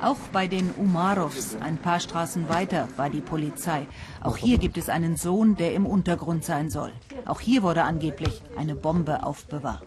Auch 0.00 0.16
bei 0.32 0.48
den 0.48 0.70
Umarovs, 0.72 1.56
ein 1.60 1.76
paar 1.78 2.00
Straßen 2.00 2.48
weiter, 2.48 2.88
war 2.96 3.10
die 3.10 3.20
Polizei. 3.20 3.86
Auch 4.22 4.36
hier 4.36 4.58
gibt 4.58 4.76
es 4.78 4.88
einen 4.88 5.16
Sohn, 5.16 5.56
der 5.56 5.74
im 5.74 5.86
Untergrund 5.86 6.44
sein 6.44 6.70
soll. 6.70 6.92
Auch 7.26 7.40
hier 7.40 7.62
wurde 7.62 7.84
angeblich 7.84 8.42
eine 8.56 8.74
Bombe 8.74 9.22
aufbewahrt. 9.24 9.84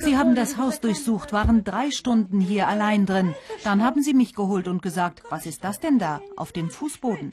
Sie 0.00 0.16
haben 0.16 0.34
das 0.34 0.56
Haus 0.56 0.80
durchsucht, 0.80 1.32
waren 1.32 1.62
drei 1.62 1.90
Stunden 1.90 2.40
hier 2.40 2.68
allein 2.68 3.06
drin. 3.06 3.34
Dann 3.62 3.82
haben 3.82 4.02
Sie 4.02 4.14
mich 4.14 4.34
geholt 4.34 4.66
und 4.66 4.82
gesagt, 4.82 5.22
was 5.30 5.46
ist 5.46 5.62
das 5.62 5.78
denn 5.78 5.98
da 5.98 6.20
auf 6.36 6.52
dem 6.52 6.70
Fußboden? 6.70 7.32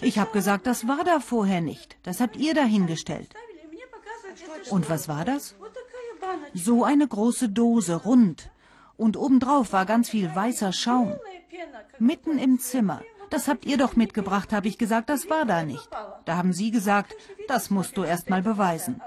Ich 0.00 0.18
habe 0.18 0.32
gesagt, 0.32 0.66
das 0.66 0.86
war 0.86 1.04
da 1.04 1.20
vorher 1.20 1.60
nicht. 1.60 1.96
Das 2.02 2.20
habt 2.20 2.36
ihr 2.36 2.54
dahingestellt. 2.54 3.34
Und 4.70 4.88
was 4.90 5.08
war 5.08 5.24
das? 5.24 5.56
So 6.54 6.84
eine 6.84 7.06
große 7.06 7.48
Dose, 7.48 7.94
rund. 7.96 8.50
Und 8.96 9.16
obendrauf 9.16 9.72
war 9.72 9.86
ganz 9.86 10.10
viel 10.10 10.34
weißer 10.34 10.72
Schaum. 10.72 11.14
Mitten 11.98 12.38
im 12.38 12.58
Zimmer. 12.58 13.02
Das 13.30 13.48
habt 13.48 13.66
ihr 13.66 13.76
doch 13.76 13.96
mitgebracht, 13.96 14.52
habe 14.52 14.68
ich 14.68 14.78
gesagt, 14.78 15.10
das 15.10 15.28
war 15.28 15.44
da 15.44 15.62
nicht. 15.62 15.88
Da 16.24 16.36
haben 16.36 16.52
Sie 16.52 16.70
gesagt, 16.70 17.14
das 17.46 17.70
musst 17.70 17.96
du 17.96 18.02
erst 18.02 18.30
mal 18.30 18.42
beweisen. 18.42 19.00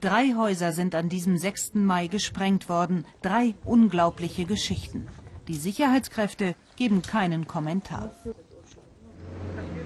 Drei 0.00 0.34
Häuser 0.34 0.72
sind 0.72 0.94
an 0.94 1.08
diesem 1.08 1.36
6. 1.36 1.74
Mai 1.74 2.06
gesprengt 2.06 2.68
worden. 2.68 3.04
Drei 3.20 3.54
unglaubliche 3.64 4.44
Geschichten. 4.44 5.08
Die 5.48 5.56
Sicherheitskräfte 5.56 6.54
geben 6.78 7.02
keinen 7.02 7.48
Kommentar. 7.48 8.12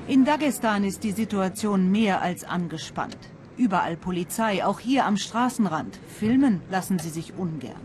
In 0.06 0.26
Dagestan 0.26 0.84
ist 0.84 1.04
die 1.04 1.12
Situation 1.12 1.90
mehr 1.90 2.20
als 2.20 2.44
angespannt. 2.44 3.16
Überall 3.56 3.96
Polizei, 3.96 4.62
auch 4.64 4.78
hier 4.78 5.06
am 5.06 5.16
Straßenrand. 5.16 5.98
Filmen 6.06 6.60
lassen 6.70 6.98
sie 6.98 7.08
sich 7.08 7.32
ungern. 7.34 7.80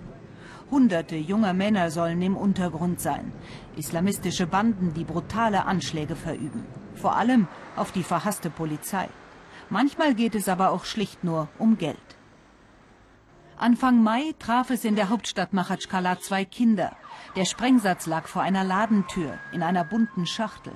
Hunderte 0.70 1.16
junger 1.16 1.54
Männer 1.54 1.90
sollen 1.90 2.22
im 2.22 2.36
Untergrund 2.36 3.00
sein. 3.00 3.32
Islamistische 3.78 4.46
Banden, 4.46 4.94
die 4.94 5.06
brutale 5.06 5.66
Anschläge 5.66 6.18
verüben. 6.18 6.66
Vor 6.96 7.16
allem 7.16 7.48
auf 7.78 7.94
die 7.94 8.04
verhasste 8.04 8.50
Polizei. 8.50 9.08
Manchmal 9.70 10.16
geht 10.16 10.36
es 10.36 10.50
aber 10.50 10.72
auch 10.72 10.84
schlicht 10.84 11.24
nur 11.24 11.48
um 11.60 11.78
Geld. 11.78 12.07
Anfang 13.60 14.04
Mai 14.04 14.36
traf 14.38 14.70
es 14.70 14.86
in 14.86 14.96
der 14.96 15.10
Hauptstadt 15.10 15.52
Machatschkala 15.52 16.20
zwei 16.20 16.46
Kinder. 16.46 16.96
Der 17.36 17.46
Sprengsatz 17.46 18.06
lag 18.06 18.28
vor 18.28 18.44
einer 18.44 18.64
Ladentür 18.64 19.40
in 19.52 19.64
einer 19.64 19.84
bunten 19.84 20.28
Schachtel. 20.28 20.74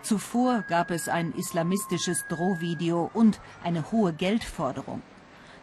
Zuvor 0.00 0.64
gab 0.68 0.90
es 0.90 1.10
ein 1.10 1.32
islamistisches 1.32 2.24
Drohvideo 2.30 3.10
und 3.12 3.42
eine 3.62 3.92
hohe 3.92 4.14
Geldforderung. 4.14 5.02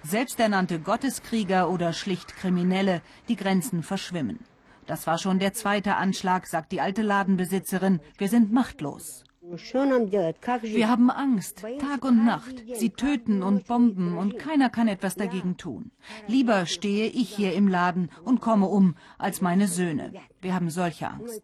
Selbsternannte 0.04 0.80
Gotteskrieger 0.80 1.68
oder 1.68 1.94
schlicht 1.94 2.36
Kriminelle, 2.36 3.02
die 3.28 3.36
Grenzen 3.36 3.82
verschwimmen. 3.82 4.46
Das 4.86 5.08
war 5.08 5.18
schon 5.18 5.40
der 5.40 5.54
zweite 5.54 5.96
Anschlag, 5.96 6.46
sagt 6.46 6.74
die 6.74 6.80
alte 6.80 7.02
Ladenbesitzerin. 7.02 8.02
Wir 8.20 8.30
sind 8.30 8.54
machtlos. 8.54 9.24
Wir 9.50 10.90
haben 10.90 11.10
Angst, 11.10 11.64
Tag 11.80 12.04
und 12.04 12.26
Nacht. 12.26 12.64
Sie 12.74 12.90
töten 12.90 13.44
und 13.44 13.68
bomben 13.68 14.18
und 14.18 14.38
keiner 14.38 14.70
kann 14.70 14.88
etwas 14.88 15.16
dagegen 15.16 15.58
tun. 15.58 15.92
Lieber 16.28 16.66
stehe 16.66 17.08
ich 17.08 17.34
hier 17.34 17.54
im 17.54 17.68
Laden 17.68 18.10
und 18.24 18.42
komme 18.42 18.68
um 18.68 18.96
als 19.18 19.42
meine 19.42 19.68
Söhne. 19.68 20.14
Wir 20.42 20.54
haben 20.54 20.70
solche 20.70 21.08
Angst. 21.10 21.42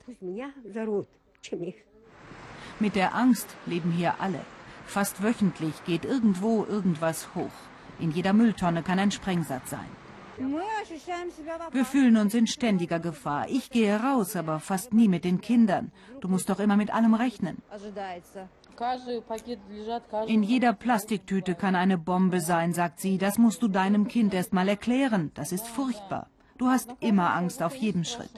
Mit 2.79 2.95
der 2.95 3.15
Angst 3.15 3.55
leben 3.65 3.91
hier 3.91 4.19
alle. 4.19 4.41
Fast 4.85 5.23
wöchentlich 5.23 5.73
geht 5.85 6.03
irgendwo 6.05 6.65
irgendwas 6.65 7.33
hoch. 7.35 7.51
In 7.99 8.11
jeder 8.11 8.33
Mülltonne 8.33 8.83
kann 8.83 8.99
ein 8.99 9.11
Sprengsatz 9.11 9.69
sein. 9.69 10.02
Wir 11.71 11.85
fühlen 11.85 12.17
uns 12.17 12.33
in 12.33 12.47
ständiger 12.47 12.99
Gefahr. 12.99 13.47
Ich 13.49 13.69
gehe 13.69 13.95
raus, 13.99 14.35
aber 14.35 14.59
fast 14.59 14.93
nie 14.93 15.07
mit 15.07 15.23
den 15.23 15.41
Kindern. 15.41 15.91
Du 16.21 16.27
musst 16.27 16.49
doch 16.49 16.59
immer 16.59 16.77
mit 16.77 16.93
allem 16.93 17.13
rechnen. 17.13 17.57
In 20.27 20.43
jeder 20.43 20.73
Plastiktüte 20.73 21.55
kann 21.55 21.75
eine 21.75 21.97
Bombe 21.97 22.41
sein, 22.41 22.73
sagt 22.73 22.99
sie. 22.99 23.17
Das 23.17 23.37
musst 23.37 23.61
du 23.61 23.67
deinem 23.67 24.07
Kind 24.07 24.33
erst 24.33 24.53
mal 24.53 24.67
erklären. 24.67 25.31
Das 25.35 25.51
ist 25.51 25.67
furchtbar. 25.67 26.27
Du 26.57 26.67
hast 26.67 26.89
immer 26.99 27.33
Angst 27.35 27.61
auf 27.61 27.75
jedem 27.75 28.03
Schritt. 28.03 28.31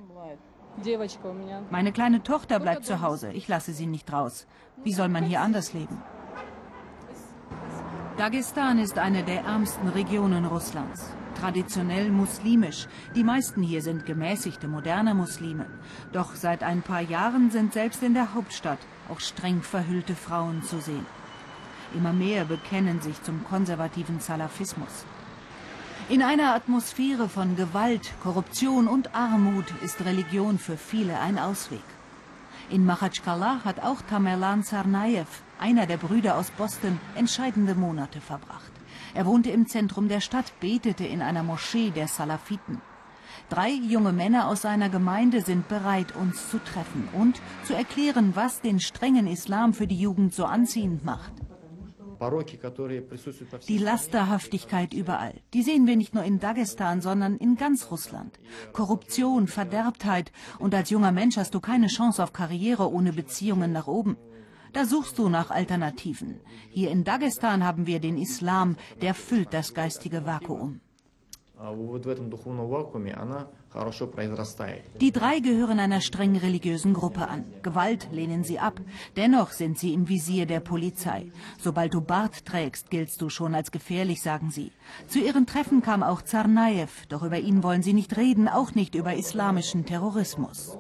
Meine 1.70 1.94
kleine 1.94 2.22
Tochter 2.24 2.60
bleibt 2.60 2.86
zu 2.86 3.02
Hause. 3.02 3.32
Ich 3.32 3.48
lasse 3.48 3.72
sie 3.72 3.88
nicht 3.88 4.12
raus. 4.12 4.46
Wie 4.84 4.92
soll 4.92 5.08
man 5.08 5.24
hier 5.24 5.40
anders 5.40 5.72
leben? 5.74 6.02
Dagestan 8.18 8.80
ist 8.80 8.98
eine 8.98 9.24
der 9.24 9.42
ärmsten 9.44 9.88
Regionen 9.88 10.46
Russlands. 10.46 11.16
Traditionell 11.40 12.10
muslimisch. 12.12 12.88
Die 13.16 13.24
meisten 13.24 13.62
hier 13.62 13.82
sind 13.82 14.06
gemäßigte, 14.06 14.68
moderne 14.68 15.14
Muslime. 15.14 15.68
Doch 16.12 16.36
seit 16.36 16.64
ein 16.64 16.82
paar 16.82 17.02
Jahren 17.02 17.52
sind 17.52 17.74
selbst 17.74 18.02
in 18.04 18.14
der 18.14 18.34
Hauptstadt 18.34 18.80
auch 19.10 19.20
streng 19.20 19.62
verhüllte 19.62 20.16
Frauen 20.16 20.64
zu 20.64 20.80
sehen. 20.80 21.06
Immer 21.94 22.14
mehr 22.14 22.46
bekennen 22.46 23.02
sich 23.02 23.22
zum 23.22 23.44
konservativen 23.44 24.20
Salafismus. 24.20 25.06
In 26.10 26.22
einer 26.22 26.54
Atmosphäre 26.54 27.30
von 27.30 27.56
Gewalt, 27.56 28.12
Korruption 28.22 28.88
und 28.88 29.16
Armut 29.16 29.66
ist 29.82 30.04
Religion 30.06 30.60
für 30.60 30.78
viele 30.78 31.20
ein 31.20 31.40
Ausweg. 31.40 31.84
In 32.70 32.86
Makhachkala 32.86 33.62
hat 33.64 33.80
auch 33.80 34.02
Tamerlan 34.02 34.64
Tsarnaev, 34.64 35.28
einer 35.60 35.86
der 35.86 35.98
Brüder 35.98 36.38
aus 36.38 36.52
Boston, 36.52 37.00
entscheidende 37.16 37.76
Monate 37.76 38.22
verbracht. 38.22 38.75
Er 39.16 39.26
wohnte 39.26 39.50
im 39.50 39.66
Zentrum 39.66 40.10
der 40.10 40.20
Stadt, 40.20 40.60
betete 40.60 41.06
in 41.06 41.22
einer 41.22 41.42
Moschee 41.42 41.90
der 41.90 42.10
Salafiten. 42.10 42.82
Drei 43.50 43.70
junge 43.72 44.12
Männer 44.12 44.50
aus 44.50 44.64
seiner 44.64 44.90
Gemeinde 44.90 45.42
sind 45.42 45.70
bereit, 45.70 46.14
uns 46.18 46.50
zu 46.50 46.60
treffen 46.60 47.08
und 47.14 47.42
zu 47.64 47.74
erklären, 47.74 48.36
was 48.36 48.60
den 48.60 48.82
strengen 48.82 49.28
Islam 49.28 49.74
für 49.74 49.88
die 49.88 50.00
Jugend 50.00 50.34
so 50.34 50.44
anziehend 50.44 51.06
macht. 51.06 51.32
Die 53.68 53.78
Lasterhaftigkeit 53.78 54.94
überall, 54.94 55.36
die 55.54 55.64
sehen 55.64 55.88
wir 55.88 55.96
nicht 55.96 56.14
nur 56.14 56.24
in 56.24 56.40
Dagestan, 56.40 57.02
sondern 57.02 57.38
in 57.38 57.56
ganz 57.56 57.92
Russland. 57.92 58.40
Korruption, 58.74 59.48
Verderbtheit 59.48 60.32
und 60.60 60.76
als 60.76 60.90
junger 60.90 61.12
Mensch 61.12 61.38
hast 61.38 61.54
du 61.54 61.62
keine 61.62 61.88
Chance 61.88 62.22
auf 62.22 62.34
Karriere 62.34 62.92
ohne 62.92 63.14
Beziehungen 63.14 63.72
nach 63.72 63.88
oben. 63.88 64.18
Da 64.74 64.86
suchst 64.86 65.18
du 65.18 65.30
nach 65.30 65.52
Alternativen. 65.52 66.42
Hier 66.70 66.92
in 66.92 67.04
Dagestan 67.04 67.64
haben 67.64 67.88
wir 67.88 68.00
den 68.00 68.18
Islam, 68.18 68.76
der 69.02 69.14
füllt 69.14 69.54
das 69.54 69.74
geistige 69.74 70.26
Vakuum. 70.26 70.82
Die 75.00 75.12
drei 75.12 75.40
gehören 75.40 75.80
einer 75.80 76.02
streng 76.02 76.36
religiösen 76.36 76.94
Gruppe 76.94 77.28
an. 77.30 77.46
Gewalt 77.64 78.10
lehnen 78.12 78.44
sie 78.44 78.60
ab. 78.60 78.82
Dennoch 79.16 79.52
sind 79.52 79.78
sie 79.78 79.94
im 79.94 80.10
Visier 80.10 80.46
der 80.46 80.60
Polizei. 80.60 81.32
Sobald 81.58 81.94
du 81.94 82.02
Bart 82.02 82.46
trägst, 82.46 82.90
giltst 82.90 83.22
du 83.22 83.30
schon 83.30 83.56
als 83.56 83.72
gefährlich, 83.72 84.22
sagen 84.22 84.52
sie. 84.52 84.74
Zu 85.08 85.20
ihren 85.20 85.46
Treffen 85.46 85.82
kam 85.82 86.04
auch 86.04 86.22
Zarnaev, 86.22 87.06
doch 87.08 87.24
über 87.24 87.40
ihn 87.40 87.64
wollen 87.64 87.84
sie 87.84 87.94
nicht 87.94 88.18
reden, 88.18 88.50
auch 88.50 88.76
nicht 88.76 88.94
über 88.94 89.16
islamischen 89.16 89.86
Terrorismus. 89.86 90.78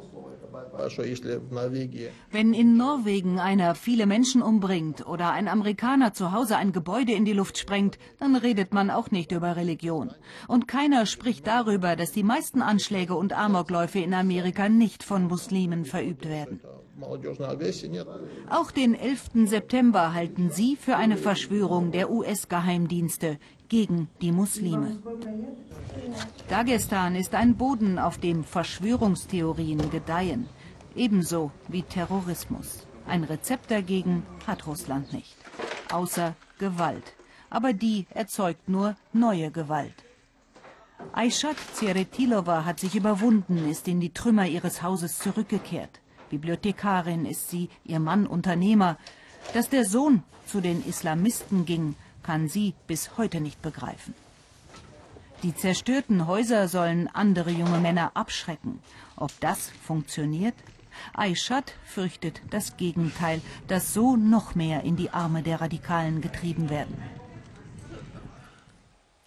Wenn 2.31 2.53
in 2.53 2.77
Norwegen 2.77 3.39
einer 3.39 3.75
viele 3.75 4.05
Menschen 4.05 4.41
umbringt 4.41 5.05
oder 5.05 5.31
ein 5.31 5.47
Amerikaner 5.47 6.13
zu 6.13 6.31
Hause 6.31 6.57
ein 6.57 6.71
Gebäude 6.71 7.13
in 7.13 7.25
die 7.25 7.33
Luft 7.33 7.57
sprengt, 7.57 7.97
dann 8.19 8.35
redet 8.35 8.73
man 8.73 8.89
auch 8.89 9.11
nicht 9.11 9.31
über 9.31 9.55
Religion. 9.55 10.11
Und 10.47 10.67
keiner 10.67 11.05
spricht 11.05 11.47
darüber, 11.47 11.95
dass 11.95 12.11
die 12.11 12.23
meisten 12.23 12.61
Anschläge 12.61 13.15
und 13.15 13.33
Amokläufe 13.33 13.99
in 13.99 14.13
Amerika 14.13 14.69
nicht 14.69 15.03
von 15.03 15.25
Muslimen 15.27 15.85
verübt 15.85 16.27
werden. 16.27 16.59
Auch 18.49 18.71
den 18.71 18.95
11. 18.95 19.49
September 19.49 20.13
halten 20.13 20.49
sie 20.49 20.77
für 20.77 20.95
eine 20.95 21.17
Verschwörung 21.17 21.91
der 21.91 22.09
US-Geheimdienste 22.09 23.37
gegen 23.67 24.07
die 24.21 24.31
Muslime. 24.31 24.99
Dagestan 26.47 27.15
ist 27.15 27.35
ein 27.35 27.57
Boden, 27.57 27.99
auf 27.99 28.17
dem 28.17 28.43
Verschwörungstheorien 28.43 29.89
gedeihen. 29.89 30.47
Ebenso 30.95 31.51
wie 31.67 31.83
Terrorismus. 31.83 32.87
Ein 33.07 33.25
Rezept 33.25 33.69
dagegen 33.69 34.25
hat 34.47 34.65
Russland 34.65 35.11
nicht. 35.11 35.35
Außer 35.91 36.35
Gewalt. 36.57 37.13
Aber 37.49 37.73
die 37.73 38.07
erzeugt 38.11 38.69
nur 38.69 38.95
neue 39.11 39.51
Gewalt. 39.51 39.93
Aishat 41.11 41.57
Zeretilova 41.73 42.65
hat 42.65 42.79
sich 42.79 42.95
überwunden, 42.95 43.69
ist 43.69 43.87
in 43.87 43.99
die 43.99 44.13
Trümmer 44.13 44.47
ihres 44.47 44.81
Hauses 44.81 45.19
zurückgekehrt. 45.19 45.99
Bibliothekarin 46.29 47.25
ist 47.25 47.49
sie, 47.49 47.69
ihr 47.83 47.99
Mann 47.99 48.25
Unternehmer. 48.25 48.97
Dass 49.53 49.69
der 49.69 49.85
Sohn 49.85 50.23
zu 50.47 50.61
den 50.61 50.83
Islamisten 50.85 51.65
ging, 51.65 51.95
kann 52.23 52.47
sie 52.47 52.73
bis 52.87 53.17
heute 53.17 53.41
nicht 53.41 53.61
begreifen. 53.61 54.13
Die 55.43 55.55
zerstörten 55.55 56.25
Häuser 56.25 56.67
sollen 56.67 57.07
andere 57.13 57.51
junge 57.51 57.79
Männer 57.79 58.11
abschrecken. 58.15 58.79
Ob 59.15 59.31
das 59.41 59.69
funktioniert? 59.85 60.55
Aishat 61.13 61.73
fürchtet 61.85 62.41
das 62.49 62.77
Gegenteil, 62.77 63.41
dass 63.67 63.93
so 63.93 64.15
noch 64.15 64.55
mehr 64.55 64.83
in 64.83 64.95
die 64.95 65.11
Arme 65.11 65.43
der 65.43 65.61
Radikalen 65.61 66.21
getrieben 66.21 66.69
werden. 66.69 66.95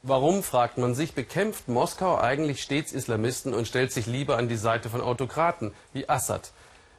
Warum, 0.03 0.43
fragt 0.43 0.79
man 0.79 0.95
sich, 0.95 1.13
bekämpft 1.13 1.69
Moskau 1.69 2.19
eigentlich 2.19 2.63
stets 2.63 2.93
Islamisten 2.93 3.53
und 3.53 3.67
stellt 3.67 3.93
sich 3.93 4.07
lieber 4.07 4.39
an 4.39 4.49
die 4.49 4.57
Seite 4.57 4.89
von 4.89 5.01
Autokraten 5.01 5.73
wie 5.93 6.09
Assad? 6.09 6.53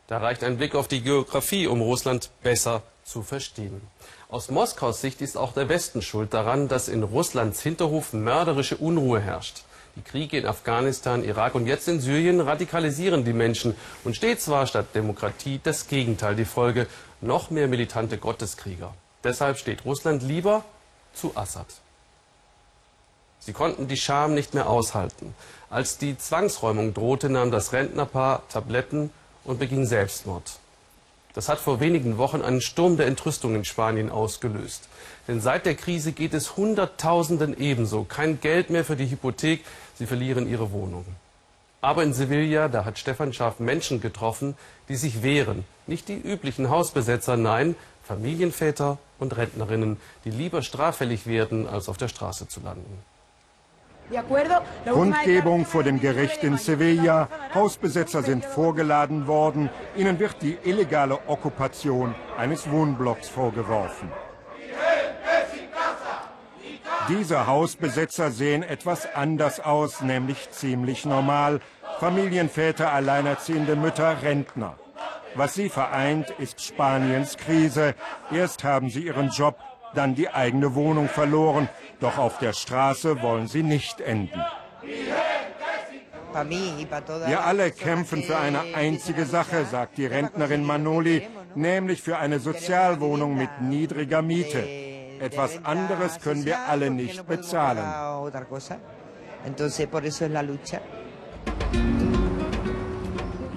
Da 0.08 0.18
reicht 0.18 0.44
ein 0.44 0.58
Blick 0.58 0.76
auf 0.76 0.88
die 0.88 1.02
Geografie, 1.02 1.68
um 1.68 1.82
Russland 1.82 2.30
besser 2.44 2.84
zu 3.04 3.24
verstehen. 3.24 3.82
Aus 4.28 4.52
Moskaus 4.52 5.02
Sicht 5.02 5.22
ist 5.22 5.38
auch 5.38 5.54
der 5.54 5.70
Westen 5.70 6.02
schuld 6.02 6.34
daran, 6.34 6.68
dass 6.68 6.88
in 6.88 7.04
Russlands 7.04 7.62
Hinterhof 7.62 8.14
mörderische 8.14 8.78
Unruhe 8.78 9.20
herrscht. 9.20 9.64
Die 10.00 10.10
Kriege 10.10 10.38
in 10.38 10.46
Afghanistan, 10.46 11.26
Irak 11.26 11.56
und 11.56 11.68
jetzt 11.68 11.90
in 11.90 12.00
Syrien 12.00 12.40
radikalisieren 12.40 13.26
die 13.26 13.34
Menschen. 13.34 13.76
Und 14.06 14.16
stets 14.16 14.48
war 14.48 14.66
statt 14.66 14.96
Demokratie 14.96 15.60
das 15.62 15.90
Gegenteil 15.90 16.38
die 16.38 16.46
Folge. 16.46 16.88
Noch 17.20 17.50
mehr 17.50 17.68
militante 17.68 18.18
Gotteskrieger. 18.18 18.94
Deshalb 19.26 19.58
steht 19.58 19.84
Russland 19.84 20.24
lieber 20.24 20.64
zu 21.14 21.36
Assad. 21.36 21.66
Sie 23.40 23.52
konnten 23.52 23.90
die 23.90 23.98
Scham 23.98 24.36
nicht 24.36 24.54
mehr 24.54 24.70
aushalten. 24.70 25.36
Als 25.70 25.98
die 25.98 26.18
Zwangsräumung 26.18 26.94
drohte, 26.94 27.30
nahm 27.30 27.52
das 27.52 27.74
Rentnerpaar 27.74 28.44
Tabletten 28.48 29.10
und 29.44 29.60
beging 29.60 29.86
Selbstmord. 29.86 30.60
Das 31.34 31.50
hat 31.50 31.60
vor 31.60 31.82
wenigen 31.82 32.18
Wochen 32.18 32.42
einen 32.42 32.62
Sturm 32.62 32.96
der 32.96 33.08
Entrüstung 33.08 33.54
in 33.54 33.66
Spanien 33.66 34.10
ausgelöst. 34.10 34.88
Denn 35.30 35.42
seit 35.42 35.68
der 35.68 35.76
Krise 35.76 36.12
geht 36.12 36.34
es 36.34 36.58
Hunderttausenden 36.58 37.56
ebenso. 37.56 38.04
Kein 38.04 38.42
Geld 38.42 38.72
mehr 38.72 38.84
für 38.84 38.96
die 38.96 39.12
Hypothek, 39.12 39.64
sie 39.94 40.08
verlieren 40.08 40.50
ihre 40.50 40.72
Wohnungen. 40.72 41.16
Aber 41.82 42.02
in 42.02 42.14
Sevilla, 42.14 42.68
da 42.68 42.84
hat 42.84 42.98
Stefan 42.98 43.32
Schaaf 43.32 43.60
Menschen 43.60 44.02
getroffen, 44.02 44.58
die 44.90 44.96
sich 44.96 45.22
wehren. 45.22 45.66
Nicht 45.86 46.08
die 46.08 46.18
üblichen 46.18 46.72
Hausbesetzer, 46.72 47.38
nein, 47.38 47.76
Familienväter 48.04 48.98
und 49.20 49.38
Rentnerinnen, 49.38 49.98
die 50.26 50.32
lieber 50.32 50.64
straffällig 50.64 51.28
werden, 51.28 51.68
als 51.68 51.90
auf 51.90 51.98
der 51.98 52.08
Straße 52.08 52.48
zu 52.48 52.62
landen. 52.62 52.98
Kundgebung 54.92 55.68
vor 55.68 55.84
dem 55.84 56.02
Gericht 56.02 56.44
in 56.44 56.58
Sevilla. 56.58 57.30
Hausbesetzer 57.54 58.24
sind 58.24 58.44
vorgeladen 58.44 59.28
worden. 59.28 59.70
Ihnen 59.96 60.18
wird 60.18 60.42
die 60.42 60.58
illegale 60.64 61.20
Okkupation 61.28 62.16
eines 62.36 62.72
Wohnblocks 62.72 63.30
vorgeworfen. 63.30 64.10
Diese 67.10 67.48
Hausbesetzer 67.48 68.30
sehen 68.30 68.62
etwas 68.62 69.08
anders 69.16 69.60
aus, 69.60 70.02
nämlich 70.02 70.52
ziemlich 70.52 71.06
normal. 71.06 71.60
Familienväter, 72.00 72.94
alleinerziehende 72.94 73.76
Mütter, 73.76 74.22
Rentner. 74.22 74.78
Was 75.34 75.56
sie 75.56 75.70
vereint, 75.70 76.30
ist 76.38 76.64
Spaniens 76.64 77.38
Krise. 77.38 77.96
Erst 78.32 78.64
haben 78.64 78.90
sie 78.90 79.08
ihren 79.08 79.30
Job, 79.30 79.58
dann 79.96 80.14
die 80.14 80.30
eigene 80.30 80.76
Wohnung 80.76 81.10
verloren. 81.10 81.68
Doch 82.00 82.18
auf 82.18 82.38
der 82.38 82.54
Straße 82.54 83.22
wollen 83.22 83.48
sie 83.48 83.64
nicht 83.64 84.02
enden. 84.02 84.44
Wir 87.26 87.44
alle 87.44 87.72
kämpfen 87.72 88.22
für 88.22 88.38
eine 88.38 88.62
einzige 88.76 89.26
Sache, 89.26 89.66
sagt 89.66 89.98
die 89.98 90.06
Rentnerin 90.06 90.64
Manoli, 90.64 91.28
nämlich 91.56 92.04
für 92.04 92.20
eine 92.20 92.40
Sozialwohnung 92.40 93.36
mit 93.36 93.62
niedriger 93.62 94.22
Miete. 94.22 94.89
Etwas 95.20 95.64
anderes 95.64 96.20
können 96.20 96.46
wir 96.46 96.60
alle 96.68 96.90
nicht 96.90 97.26
bezahlen. 97.28 97.84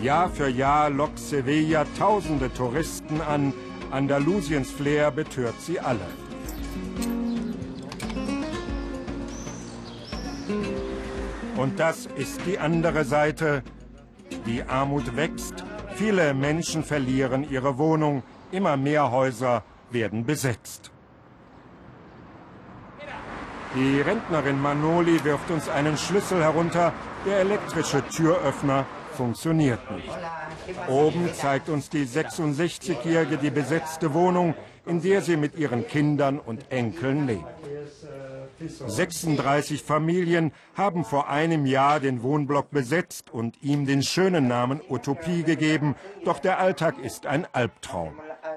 Jahr 0.02 0.28
für 0.30 0.48
Jahr 0.48 0.90
lockt 0.90 1.18
Sevilla 1.18 1.84
tausende 1.98 2.52
Touristen 2.52 3.20
an. 3.20 3.52
Andalusiens 3.90 4.70
Flair 4.70 5.10
betört 5.10 5.60
sie 5.60 5.78
alle. 5.78 6.06
Und 11.56 11.78
das 11.78 12.06
ist 12.16 12.40
die 12.46 12.58
andere 12.58 13.04
Seite. 13.04 13.62
Die 14.46 14.62
Armut 14.64 15.16
wächst, 15.16 15.64
viele 15.94 16.34
Menschen 16.34 16.82
verlieren 16.82 17.48
ihre 17.48 17.78
Wohnung, 17.78 18.22
immer 18.50 18.76
mehr 18.76 19.10
Häuser 19.10 19.62
werden 19.90 20.24
besetzt. 20.24 20.91
Die 23.74 24.00
Rentnerin 24.02 24.60
Manoli 24.60 25.24
wirft 25.24 25.50
uns 25.50 25.68
einen 25.68 25.96
Schlüssel 25.96 26.42
herunter, 26.42 26.92
der 27.24 27.38
elektrische 27.38 28.06
Türöffner 28.06 28.84
funktioniert 29.16 29.90
nicht. 29.90 30.10
Oben 30.88 31.32
zeigt 31.32 31.70
uns 31.70 31.88
die 31.88 32.04
66-Jährige 32.04 33.38
die 33.38 33.50
besetzte 33.50 34.12
Wohnung, 34.12 34.54
in 34.84 35.00
der 35.00 35.22
sie 35.22 35.36
mit 35.38 35.56
ihren 35.56 35.86
Kindern 35.86 36.38
und 36.38 36.70
Enkeln 36.70 37.26
lebt. 37.26 37.46
36 38.60 39.82
Familien 39.82 40.52
haben 40.76 41.04
vor 41.04 41.28
einem 41.28 41.64
Jahr 41.66 41.98
den 41.98 42.22
Wohnblock 42.22 42.70
besetzt 42.70 43.30
und 43.32 43.62
ihm 43.62 43.86
den 43.86 44.02
schönen 44.02 44.48
Namen 44.48 44.80
Utopie 44.88 45.42
gegeben. 45.44 45.96
Doch 46.24 46.38
der 46.38 46.58
Alltag 46.58 46.98
ist 47.02 47.26
ein 47.26 47.46
Albtraum. 47.52 48.14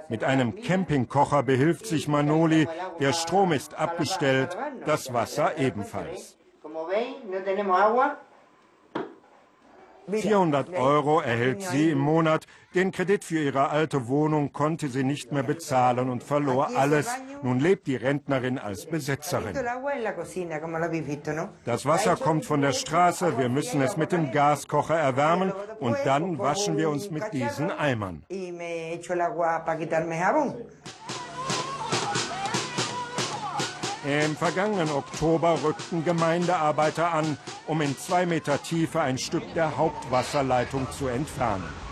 Mit 0.09 0.23
einem 0.23 0.61
Campingkocher 0.61 1.43
behilft 1.43 1.85
sich 1.87 2.07
Manoli. 2.07 2.67
Der 2.99 3.13
Strom 3.13 3.51
ist 3.51 3.73
abgestellt, 3.73 4.55
das 4.85 5.13
Wasser 5.13 5.57
ebenfalls. 5.57 6.37
Como 6.61 6.87
veis, 6.87 7.15
no 7.29 7.39
tenemos 7.39 7.79
agua. 7.79 8.17
400 10.07 10.69
Euro 10.73 11.19
erhält 11.21 11.61
sie 11.63 11.89
im 11.91 11.99
Monat. 11.99 12.45
Den 12.75 12.91
Kredit 12.91 13.23
für 13.23 13.39
ihre 13.39 13.69
alte 13.69 14.09
Wohnung 14.09 14.51
konnte 14.51 14.89
sie 14.89 15.05
nicht 15.05 15.31
mehr 15.31 15.43
bezahlen 15.43 16.09
und 16.09 16.21
verlor 16.23 16.71
alles. 16.75 17.07
Nun 17.41 17.61
lebt 17.61 17.87
die 17.87 17.95
Rentnerin 17.95 18.59
als 18.59 18.85
Besetzerin. 18.85 19.57
Das 21.63 21.85
Wasser 21.85 22.17
kommt 22.17 22.45
von 22.45 22.61
der 22.61 22.73
Straße. 22.73 23.37
Wir 23.37 23.47
müssen 23.47 23.81
es 23.81 23.95
mit 23.95 24.11
dem 24.11 24.29
Gaskocher 24.29 24.99
erwärmen 24.99 25.53
und 25.79 25.95
dann 26.03 26.37
waschen 26.37 26.75
wir 26.75 26.89
uns 26.89 27.09
mit 27.09 27.23
diesen 27.31 27.71
Eimern. 27.71 28.25
Im 34.03 34.35
vergangenen 34.35 34.89
Oktober 34.91 35.57
rückten 35.63 36.03
Gemeindearbeiter 36.03 37.13
an, 37.13 37.37
um 37.67 37.79
in 37.79 37.97
zwei 37.97 38.25
Meter 38.25 38.61
Tiefe 38.61 38.99
ein 38.99 39.17
Stück 39.17 39.53
der 39.53 39.77
Hauptwasserleitung 39.77 40.91
zu 40.91 41.07
entfernen. 41.07 41.84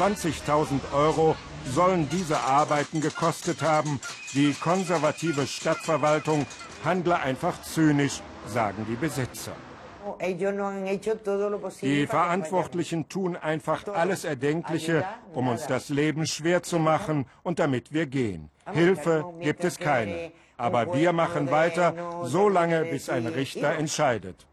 20.000 0.00 0.80
Euro 0.94 1.36
sollen 1.66 2.08
diese 2.08 2.38
Arbeiten 2.40 3.02
gekostet 3.02 3.60
haben. 3.60 4.00
Die 4.32 4.54
konservative 4.54 5.46
Stadtverwaltung 5.46 6.46
handle 6.82 7.20
einfach 7.20 7.60
zynisch, 7.60 8.22
sagen 8.46 8.86
die 8.88 8.94
Besitzer. 8.94 9.52
Die 11.82 12.06
Verantwortlichen 12.06 13.10
tun 13.10 13.36
einfach 13.36 13.86
alles 13.88 14.24
Erdenkliche, 14.24 15.04
um 15.34 15.48
uns 15.48 15.66
das 15.66 15.90
Leben 15.90 16.26
schwer 16.26 16.62
zu 16.62 16.78
machen 16.78 17.26
und 17.42 17.58
damit 17.58 17.92
wir 17.92 18.06
gehen. 18.06 18.48
Hilfe 18.72 19.26
gibt 19.42 19.64
es 19.64 19.78
keine. 19.78 20.32
Aber 20.56 20.94
wir 20.94 21.12
machen 21.12 21.50
weiter, 21.50 21.92
so 22.24 22.48
lange, 22.48 22.86
bis 22.86 23.10
ein 23.10 23.26
Richter 23.26 23.72
entscheidet. 23.76 24.46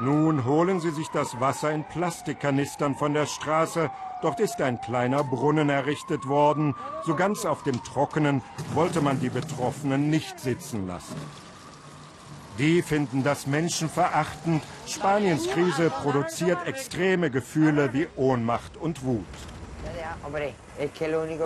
Nun 0.00 0.44
holen 0.44 0.80
sie 0.80 0.90
sich 0.90 1.08
das 1.08 1.38
Wasser 1.40 1.70
in 1.70 1.84
Plastikkanistern 1.84 2.96
von 2.96 3.14
der 3.14 3.26
Straße. 3.26 3.90
Dort 4.22 4.40
ist 4.40 4.60
ein 4.60 4.80
kleiner 4.80 5.22
Brunnen 5.22 5.68
errichtet 5.68 6.26
worden. 6.26 6.74
So 7.04 7.14
ganz 7.14 7.44
auf 7.44 7.62
dem 7.62 7.82
Trockenen 7.84 8.42
wollte 8.72 9.00
man 9.00 9.20
die 9.20 9.28
Betroffenen 9.28 10.10
nicht 10.10 10.40
sitzen 10.40 10.88
lassen. 10.88 11.16
Die 12.58 12.82
finden 12.82 13.22
das 13.22 13.46
menschenverachtend. 13.46 14.62
Spaniens 14.86 15.48
Krise 15.48 15.90
produziert 15.90 16.66
extreme 16.66 17.30
Gefühle 17.30 17.92
wie 17.92 18.08
Ohnmacht 18.16 18.76
und 18.76 19.04
Wut. 19.04 19.24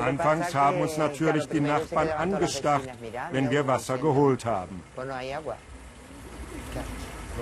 Anfangs 0.00 0.54
haben 0.54 0.80
uns 0.80 0.96
natürlich 0.96 1.48
die 1.48 1.60
Nachbarn 1.60 2.08
angestarrt, 2.10 2.88
wenn 3.30 3.50
wir 3.50 3.66
Wasser 3.66 3.98
geholt 3.98 4.44
haben. 4.46 4.82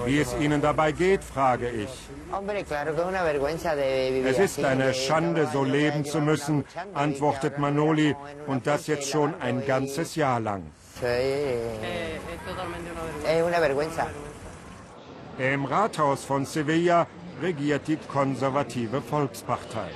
Wie 0.04 0.20
es 0.20 0.34
ihnen 0.38 0.60
dabei 0.60 0.92
geht, 0.92 1.24
frage 1.24 1.68
ich. 1.70 1.88
Es 4.24 4.38
ist 4.38 4.64
eine 4.64 4.94
Schande, 4.94 5.48
so 5.52 5.64
leben 5.64 6.04
zu 6.04 6.20
müssen, 6.20 6.64
antwortet 6.94 7.58
Manoli, 7.58 8.14
und 8.46 8.66
das 8.66 8.86
jetzt 8.86 9.08
schon 9.08 9.34
ein 9.40 9.64
ganzes 9.66 10.14
Jahr 10.16 10.40
lang. 10.40 10.62
Im 15.38 15.64
Rathaus 15.64 16.24
von 16.24 16.44
Sevilla 16.46 17.06
regiert 17.42 17.86
die 17.86 17.96
konservative 17.96 19.02
Volkspartei. 19.02 19.90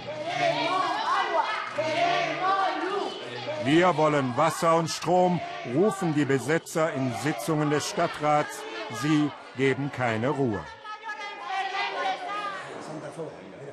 Wir 3.65 3.97
wollen 3.97 4.33
Wasser 4.37 4.77
und 4.77 4.89
Strom, 4.89 5.41
rufen 5.75 6.15
die 6.15 6.25
Besetzer 6.25 6.93
in 6.95 7.13
Sitzungen 7.23 7.71
des 7.71 7.89
Stadtrats. 7.89 8.63
Sie 9.03 9.31
geben 9.61 9.91
keine 9.95 10.31
Ruhe. 10.31 10.61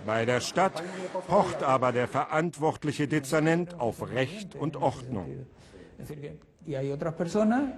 Bei 0.06 0.26
der 0.26 0.41
Stadt 0.41 0.84
pocht 1.28 1.63
aber 1.63 1.93
der 1.93 2.10
verantwortliche 2.10 3.08
Dezernent 3.08 3.80
auf 3.80 3.97
Recht 4.12 4.56
und 4.56 4.76
Ordnung. 4.76 5.45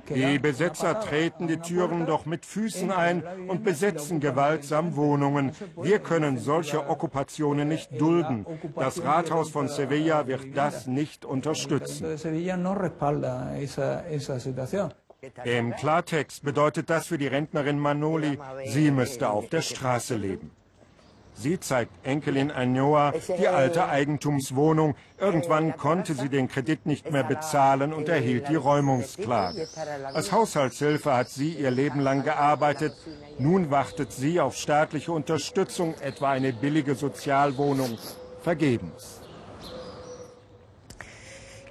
Die 0.10 0.39
Besetzer 0.39 1.00
treten 1.02 1.48
die 1.48 1.58
Türen 1.58 2.08
doch 2.08 2.26
mit 2.26 2.48
Füßen 2.48 2.89
ein 2.89 3.24
und 3.48 3.63
besetzen 3.63 4.19
gewaltsam 4.19 4.95
Wohnungen. 4.95 5.52
Wir 5.89 6.00
können 6.00 6.39
solche 6.39 6.89
Okkupationen 6.89 7.67
nicht 7.67 8.02
dulden. 8.02 8.48
Das 8.76 9.04
Rathaus 9.04 9.52
von 9.52 9.67
Sevilla 9.67 10.26
wird 10.26 10.58
das 10.58 10.88
nicht 10.88 11.26
unterstützen. 11.26 12.08
Im 15.43 15.75
Klartext 15.75 16.43
bedeutet 16.43 16.89
das 16.89 17.08
für 17.08 17.17
die 17.17 17.27
Rentnerin 17.27 17.77
Manoli, 17.77 18.39
sie 18.65 18.91
müsste 18.91 19.29
auf 19.29 19.49
der 19.49 19.62
Straße 19.62 20.15
leben. 20.15 20.51
Sie 21.36 21.58
zeigt 21.58 21.91
Enkelin 22.05 22.51
Anjoa 22.51 23.13
die 23.38 23.47
alte 23.47 23.88
Eigentumswohnung. 23.88 24.95
Irgendwann 25.17 25.77
konnte 25.77 26.13
sie 26.13 26.27
den 26.27 26.49
Kredit 26.49 26.86
nicht 26.86 27.12
mehr 27.12 27.23
bezahlen 27.23 27.93
und 27.93 28.10
erhielt 28.10 28.49
die 28.49 28.55
Räumungsklage. 28.55 29.67
Als 30.13 30.34
Haushaltshilfe 30.34 31.13
hat 31.13 31.29
sie 31.29 31.53
ihr 31.53 31.71
Leben 31.71 32.01
lang 32.01 32.23
gearbeitet. 32.23 32.93
Nun 33.38 33.71
wartet 33.71 34.12
sie 34.12 34.41
auf 34.41 34.58
staatliche 34.58 35.13
Unterstützung, 35.13 35.95
etwa 36.01 36.32
eine 36.32 36.51
billige 36.51 36.95
Sozialwohnung. 36.95 37.97
Vergebens. 38.41 39.18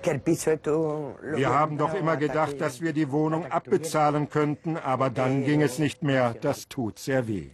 Wir 0.09 1.51
haben 1.51 1.79
doch 1.79 1.95
immer 1.95 2.17
gedacht, 2.17 2.61
dass 2.61 2.81
wir 2.81 2.93
die 2.93 3.11
Wohnung 3.11 3.47
abbezahlen 3.47 4.29
könnten, 4.29 4.77
aber 4.77 5.11
dann 5.11 5.45
ging 5.45 5.63
es 5.63 5.79
nicht 5.79 6.03
mehr. 6.03 6.35
Das 6.41 6.69
tut 6.69 6.99
sehr 6.99 7.27
weh. 7.27 7.51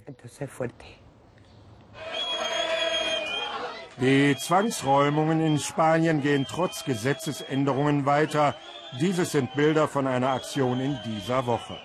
Die 4.00 4.36
Zwangsräumungen 4.36 5.40
in 5.40 5.58
Spanien 5.58 6.20
gehen 6.20 6.46
trotz 6.48 6.84
Gesetzesänderungen 6.84 8.06
weiter. 8.06 8.56
Dieses 9.00 9.32
sind 9.32 9.54
Bilder 9.54 9.86
von 9.86 10.06
einer 10.06 10.30
Aktion 10.30 10.80
in 10.80 10.98
dieser 11.04 11.46
Woche. 11.46 11.76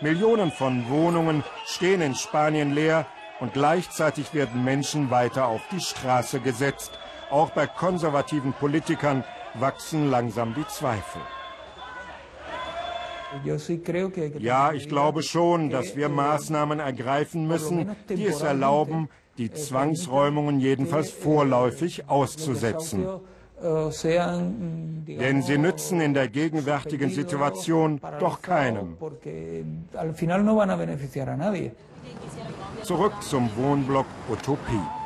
Millionen 0.00 0.50
von 0.50 0.88
Wohnungen 0.88 1.44
stehen 1.66 2.00
in 2.00 2.14
Spanien 2.14 2.74
leer 2.74 3.06
und 3.40 3.52
gleichzeitig 3.52 4.32
werden 4.34 4.64
Menschen 4.64 5.10
weiter 5.10 5.46
auf 5.46 5.60
die 5.70 5.80
Straße 5.80 6.40
gesetzt. 6.40 6.98
Auch 7.30 7.50
bei 7.50 7.66
konservativen 7.66 8.52
Politikern 8.52 9.24
wachsen 9.60 10.10
langsam 10.10 10.54
die 10.54 10.66
Zweifel. 10.66 11.20
Ja, 14.38 14.72
ich 14.72 14.88
glaube 14.88 15.22
schon, 15.22 15.70
dass 15.70 15.96
wir 15.96 16.08
Maßnahmen 16.08 16.80
ergreifen 16.80 17.46
müssen, 17.46 17.96
die 18.08 18.26
es 18.26 18.40
erlauben, 18.40 19.08
die 19.36 19.52
Zwangsräumungen 19.52 20.60
jedenfalls 20.60 21.10
vorläufig 21.10 22.08
auszusetzen. 22.08 23.06
Denn 23.60 25.42
sie 25.42 25.58
nützen 25.58 26.00
in 26.00 26.14
der 26.14 26.28
gegenwärtigen 26.28 27.10
Situation 27.10 28.00
doch 28.20 28.42
keinem. 28.42 28.96
Zurück 32.82 33.12
zum 33.22 33.50
Wohnblock 33.56 34.06
Utopie. 34.30 35.05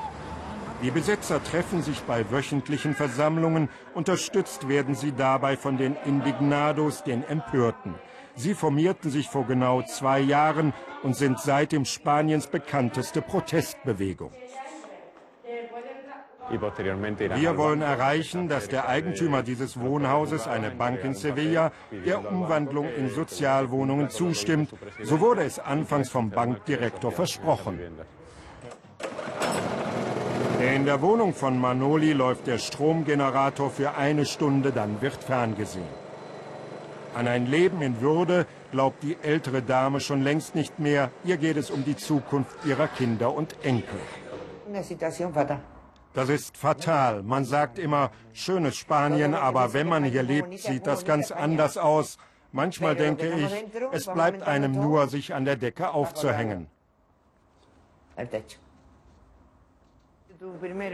Die 0.82 0.90
Besetzer 0.90 1.44
treffen 1.44 1.82
sich 1.82 2.00
bei 2.04 2.30
wöchentlichen 2.30 2.94
Versammlungen, 2.94 3.68
unterstützt 3.94 4.66
werden 4.66 4.94
sie 4.94 5.12
dabei 5.12 5.58
von 5.58 5.76
den 5.76 5.94
Indignados, 6.06 7.04
den 7.04 7.22
Empörten. 7.22 7.94
Sie 8.34 8.54
formierten 8.54 9.10
sich 9.10 9.28
vor 9.28 9.46
genau 9.46 9.82
zwei 9.82 10.20
Jahren 10.20 10.72
und 11.02 11.16
sind 11.16 11.38
seitdem 11.38 11.84
Spaniens 11.84 12.46
bekannteste 12.46 13.20
Protestbewegung. 13.20 14.32
Wir 16.48 17.56
wollen 17.58 17.82
erreichen, 17.82 18.48
dass 18.48 18.68
der 18.68 18.88
Eigentümer 18.88 19.42
dieses 19.42 19.78
Wohnhauses, 19.78 20.48
eine 20.48 20.70
Bank 20.70 21.04
in 21.04 21.14
Sevilla, 21.14 21.72
der 22.04 22.28
Umwandlung 22.28 22.88
in 22.96 23.10
Sozialwohnungen 23.10 24.08
zustimmt. 24.08 24.70
So 25.02 25.20
wurde 25.20 25.42
es 25.44 25.58
anfangs 25.58 26.08
vom 26.08 26.30
Bankdirektor 26.30 27.12
versprochen. 27.12 27.78
In 30.60 30.84
der 30.84 31.00
Wohnung 31.00 31.32
von 31.32 31.58
Manoli 31.58 32.12
läuft 32.12 32.46
der 32.46 32.58
Stromgenerator 32.58 33.70
für 33.70 33.94
eine 33.94 34.26
Stunde, 34.26 34.72
dann 34.72 35.00
wird 35.00 35.24
ferngesehen. 35.24 35.88
An 37.14 37.26
ein 37.26 37.46
Leben 37.46 37.80
in 37.80 38.02
Würde 38.02 38.46
glaubt 38.70 39.02
die 39.02 39.16
ältere 39.22 39.62
Dame 39.62 40.00
schon 40.00 40.22
längst 40.22 40.54
nicht 40.54 40.78
mehr. 40.78 41.10
Ihr 41.24 41.38
geht 41.38 41.56
es 41.56 41.70
um 41.70 41.82
die 41.82 41.96
Zukunft 41.96 42.54
ihrer 42.66 42.88
Kinder 42.88 43.32
und 43.32 43.56
Enkel. 43.64 43.98
Das 46.12 46.28
ist 46.28 46.58
fatal. 46.58 47.22
Man 47.22 47.46
sagt 47.46 47.78
immer, 47.78 48.10
schönes 48.34 48.76
Spanien, 48.76 49.34
aber 49.34 49.72
wenn 49.72 49.88
man 49.88 50.04
hier 50.04 50.22
lebt, 50.22 50.58
sieht 50.58 50.86
das 50.86 51.06
ganz 51.06 51.30
anders 51.30 51.78
aus. 51.78 52.18
Manchmal 52.52 52.96
denke 52.96 53.28
ich, 53.32 53.64
es 53.92 54.04
bleibt 54.04 54.42
einem 54.42 54.72
nur, 54.72 55.08
sich 55.08 55.32
an 55.32 55.46
der 55.46 55.56
Decke 55.56 55.94
aufzuhängen. 55.94 56.66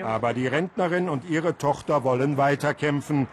Aber 0.02 0.34
die 0.34 0.46
Rentnerin 0.46 1.08
und 1.08 1.24
ihre 1.28 1.56
Tochter 1.56 2.02
wollen 2.02 2.36
weiterkämpfen, 2.36 3.28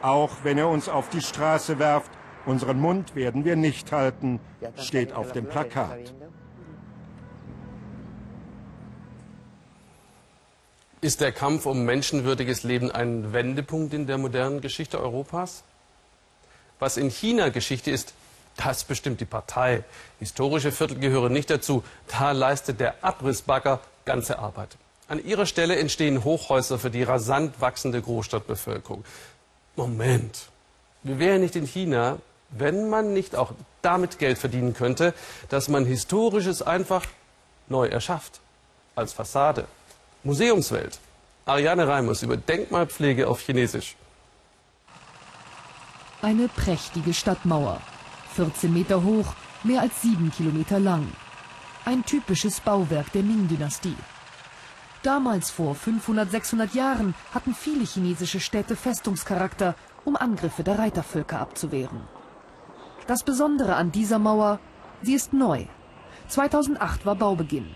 auch 0.00 0.30
wenn 0.42 0.56
er 0.58 0.68
uns 0.68 0.88
auf 0.88 1.10
die 1.10 1.20
Straße 1.20 1.78
werft 1.78 2.10
Unseren 2.48 2.80
Mund 2.80 3.14
werden 3.14 3.44
wir 3.44 3.56
nicht 3.56 3.92
halten, 3.92 4.40
steht 4.78 5.12
auf 5.12 5.32
dem 5.32 5.44
Plakat. 5.44 6.14
Ist 11.02 11.20
der 11.20 11.30
Kampf 11.30 11.66
um 11.66 11.84
menschenwürdiges 11.84 12.62
Leben 12.62 12.90
ein 12.90 13.34
Wendepunkt 13.34 13.92
in 13.92 14.06
der 14.06 14.16
modernen 14.16 14.62
Geschichte 14.62 14.98
Europas? 14.98 15.62
Was 16.78 16.96
in 16.96 17.10
China 17.10 17.50
Geschichte 17.50 17.90
ist, 17.90 18.14
das 18.56 18.84
bestimmt 18.84 19.20
die 19.20 19.26
Partei. 19.26 19.84
Historische 20.18 20.72
Viertel 20.72 20.98
gehören 20.98 21.34
nicht 21.34 21.50
dazu. 21.50 21.84
Da 22.08 22.32
leistet 22.32 22.80
der 22.80 23.04
Abrissbagger 23.04 23.80
ganze 24.06 24.38
Arbeit. 24.38 24.78
An 25.08 25.24
ihrer 25.24 25.46
Stelle 25.46 25.76
entstehen 25.76 26.22
Hochhäuser 26.22 26.78
für 26.78 26.90
die 26.90 27.02
rasant 27.02 27.60
wachsende 27.62 28.00
Großstadtbevölkerung. 28.02 29.04
Moment, 29.74 30.48
wir 31.02 31.18
wären 31.18 31.40
nicht 31.40 31.56
in 31.56 31.66
China, 31.66 32.18
wenn 32.50 32.90
man 32.90 33.14
nicht 33.14 33.34
auch 33.34 33.52
damit 33.80 34.18
Geld 34.18 34.36
verdienen 34.36 34.74
könnte, 34.74 35.14
dass 35.48 35.68
man 35.68 35.86
Historisches 35.86 36.60
einfach 36.60 37.06
neu 37.68 37.86
erschafft. 37.86 38.40
Als 38.94 39.14
Fassade. 39.14 39.66
Museumswelt. 40.24 40.98
Ariane 41.46 41.88
Reimers 41.88 42.22
über 42.22 42.36
Denkmalpflege 42.36 43.28
auf 43.28 43.40
Chinesisch. 43.40 43.96
Eine 46.20 46.48
prächtige 46.48 47.14
Stadtmauer. 47.14 47.80
14 48.34 48.72
Meter 48.72 49.02
hoch, 49.02 49.34
mehr 49.62 49.80
als 49.80 50.02
7 50.02 50.30
Kilometer 50.36 50.78
lang. 50.78 51.10
Ein 51.84 52.04
typisches 52.04 52.60
Bauwerk 52.60 53.12
der 53.12 53.22
Ming-Dynastie. 53.22 53.96
Damals 55.02 55.50
vor 55.50 55.74
500, 55.74 56.30
600 56.30 56.74
Jahren 56.74 57.14
hatten 57.32 57.54
viele 57.54 57.84
chinesische 57.84 58.40
Städte 58.40 58.74
Festungscharakter, 58.74 59.76
um 60.04 60.16
Angriffe 60.16 60.64
der 60.64 60.78
Reitervölker 60.78 61.38
abzuwehren. 61.38 62.00
Das 63.06 63.22
Besondere 63.22 63.76
an 63.76 63.92
dieser 63.92 64.18
Mauer, 64.18 64.58
sie 65.02 65.14
ist 65.14 65.32
neu. 65.32 65.66
2008 66.28 67.06
war 67.06 67.14
Baubeginn. 67.14 67.68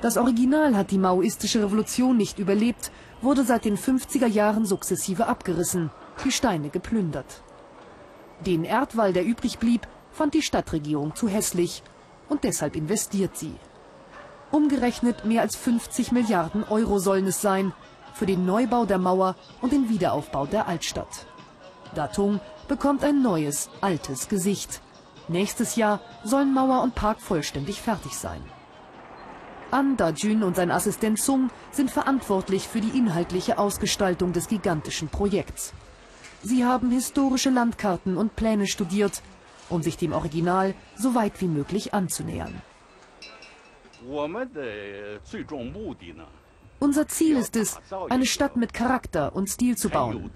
Das 0.00 0.16
Original 0.16 0.76
hat 0.76 0.92
die 0.92 0.98
maoistische 0.98 1.62
Revolution 1.62 2.16
nicht 2.16 2.38
überlebt, 2.38 2.92
wurde 3.22 3.44
seit 3.44 3.64
den 3.64 3.76
50er 3.76 4.26
Jahren 4.26 4.66
sukzessive 4.66 5.26
abgerissen, 5.26 5.90
die 6.24 6.30
Steine 6.30 6.68
geplündert. 6.68 7.42
Den 8.44 8.64
Erdwall, 8.64 9.12
der 9.12 9.24
übrig 9.24 9.58
blieb, 9.58 9.88
fand 10.12 10.34
die 10.34 10.42
Stadtregierung 10.42 11.14
zu 11.16 11.28
hässlich 11.28 11.82
und 12.28 12.44
deshalb 12.44 12.76
investiert 12.76 13.36
sie. 13.36 13.54
Umgerechnet 14.50 15.24
mehr 15.24 15.42
als 15.42 15.56
50 15.56 16.12
Milliarden 16.12 16.64
Euro 16.64 16.98
sollen 16.98 17.26
es 17.26 17.40
sein 17.40 17.72
für 18.14 18.26
den 18.26 18.46
Neubau 18.46 18.86
der 18.86 18.98
Mauer 18.98 19.36
und 19.60 19.72
den 19.72 19.88
Wiederaufbau 19.88 20.46
der 20.46 20.66
Altstadt. 20.68 21.26
Datung 21.94 22.40
bekommt 22.68 23.04
ein 23.04 23.22
neues, 23.22 23.68
altes 23.80 24.28
Gesicht. 24.28 24.80
Nächstes 25.28 25.76
Jahr 25.76 26.00
sollen 26.24 26.54
Mauer 26.54 26.82
und 26.82 26.94
Park 26.94 27.20
vollständig 27.20 27.82
fertig 27.82 28.16
sein. 28.16 28.42
An 29.70 29.96
Dajun 29.96 30.44
und 30.44 30.54
sein 30.54 30.70
Assistent 30.70 31.18
Sung 31.18 31.50
sind 31.72 31.90
verantwortlich 31.90 32.68
für 32.68 32.80
die 32.80 32.96
inhaltliche 32.96 33.58
Ausgestaltung 33.58 34.32
des 34.32 34.46
gigantischen 34.46 35.08
Projekts. 35.08 35.74
Sie 36.42 36.64
haben 36.64 36.92
historische 36.92 37.50
Landkarten 37.50 38.16
und 38.16 38.36
Pläne 38.36 38.68
studiert, 38.68 39.22
um 39.68 39.82
sich 39.82 39.96
dem 39.96 40.12
Original 40.12 40.74
so 40.96 41.16
weit 41.16 41.40
wie 41.40 41.48
möglich 41.48 41.92
anzunähern. 41.92 42.62
Unser 46.78 47.08
Ziel 47.08 47.36
ist 47.36 47.56
es, 47.56 47.80
eine 48.10 48.26
Stadt 48.26 48.56
mit 48.56 48.74
Charakter 48.74 49.34
und 49.34 49.48
Stil 49.48 49.78
zu 49.78 49.88
bauen. 49.88 50.30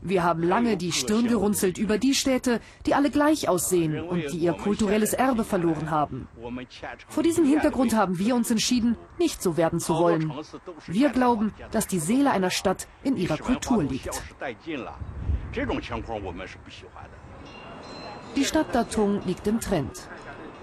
Wir 0.00 0.22
haben 0.22 0.42
lange 0.42 0.78
die 0.78 0.92
Stirn 0.92 1.28
gerunzelt 1.28 1.76
über 1.76 1.98
die 1.98 2.14
Städte, 2.14 2.60
die 2.86 2.94
alle 2.94 3.10
gleich 3.10 3.48
aussehen 3.48 4.00
und 4.00 4.32
die 4.32 4.38
ihr 4.38 4.54
kulturelles 4.54 5.12
Erbe 5.12 5.44
verloren 5.44 5.90
haben. 5.90 6.26
Vor 7.08 7.22
diesem 7.22 7.44
Hintergrund 7.44 7.94
haben 7.94 8.18
wir 8.18 8.34
uns 8.34 8.50
entschieden, 8.50 8.96
nicht 9.18 9.42
so 9.42 9.58
werden 9.58 9.78
zu 9.78 9.98
wollen. 9.98 10.32
Wir 10.86 11.10
glauben, 11.10 11.52
dass 11.70 11.86
die 11.86 11.98
Seele 11.98 12.30
einer 12.30 12.50
Stadt 12.50 12.88
in 13.04 13.16
ihrer 13.16 13.36
Kultur 13.36 13.84
liegt. 13.84 14.22
Die 18.34 18.44
Stadt 18.46 18.74
Datung 18.74 19.20
liegt 19.26 19.46
im 19.46 19.60
Trend. 19.60 20.08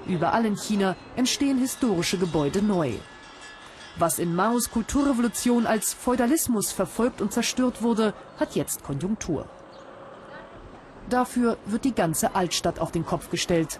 Überall 0.09 0.45
in 0.45 0.55
China 0.55 0.95
entstehen 1.15 1.59
historische 1.59 2.17
Gebäude 2.17 2.63
neu. 2.63 2.93
Was 3.97 4.17
in 4.17 4.35
Maos 4.35 4.71
Kulturrevolution 4.71 5.67
als 5.67 5.93
Feudalismus 5.93 6.71
verfolgt 6.71 7.21
und 7.21 7.31
zerstört 7.31 7.83
wurde, 7.83 8.15
hat 8.39 8.55
jetzt 8.55 8.83
Konjunktur. 8.83 9.45
Dafür 11.09 11.57
wird 11.65 11.85
die 11.85 11.93
ganze 11.93 12.33
Altstadt 12.33 12.79
auf 12.79 12.91
den 12.91 13.05
Kopf 13.05 13.29
gestellt. 13.29 13.79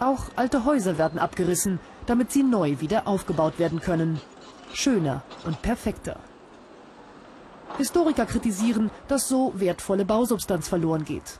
Auch 0.00 0.24
alte 0.36 0.66
Häuser 0.66 0.98
werden 0.98 1.18
abgerissen, 1.18 1.80
damit 2.06 2.30
sie 2.30 2.42
neu 2.42 2.80
wieder 2.80 3.08
aufgebaut 3.08 3.58
werden 3.58 3.80
können. 3.80 4.20
Schöner 4.74 5.22
und 5.46 5.62
perfekter. 5.62 6.16
Historiker 7.78 8.26
kritisieren, 8.26 8.90
dass 9.08 9.28
so 9.28 9.52
wertvolle 9.56 10.04
Bausubstanz 10.04 10.68
verloren 10.68 11.04
geht. 11.04 11.38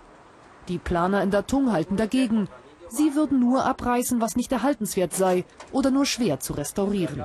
Die 0.68 0.79
Planer 0.79 1.23
in 1.23 1.31
Datung 1.31 1.73
halten 1.73 1.97
dagegen. 1.97 2.49
Sie 2.90 3.14
würden 3.14 3.40
nur 3.40 3.64
abreißen, 3.64 4.20
was 4.20 4.37
nicht 4.37 4.53
erhaltenswert 4.53 5.14
sei 5.14 5.44
oder 5.72 5.90
nur 5.90 6.07
schwer 6.07 6.40
zu 6.40 6.55
restaurieren. 6.55 7.22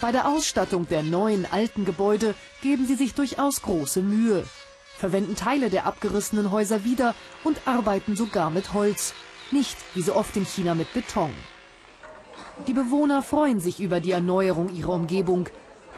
Bei 0.00 0.12
der 0.12 0.28
Ausstattung 0.28 0.88
der 0.88 1.02
neuen 1.02 1.46
alten 1.50 1.84
Gebäude 1.84 2.34
geben 2.62 2.86
sie 2.86 2.94
sich 2.94 3.14
durchaus 3.14 3.60
große 3.60 4.00
Mühe, 4.00 4.44
verwenden 4.96 5.36
Teile 5.36 5.68
der 5.68 5.84
abgerissenen 5.84 6.50
Häuser 6.50 6.84
wieder 6.84 7.14
und 7.44 7.60
arbeiten 7.66 8.16
sogar 8.16 8.48
mit 8.48 8.72
Holz, 8.72 9.12
nicht 9.50 9.76
wie 9.94 10.02
so 10.02 10.14
oft 10.14 10.34
in 10.36 10.46
China 10.46 10.74
mit 10.74 10.92
Beton. 10.94 11.32
Die 12.66 12.72
Bewohner 12.72 13.22
freuen 13.22 13.60
sich 13.60 13.80
über 13.80 14.00
die 14.00 14.12
Erneuerung 14.12 14.74
ihrer 14.74 14.94
Umgebung, 14.94 15.48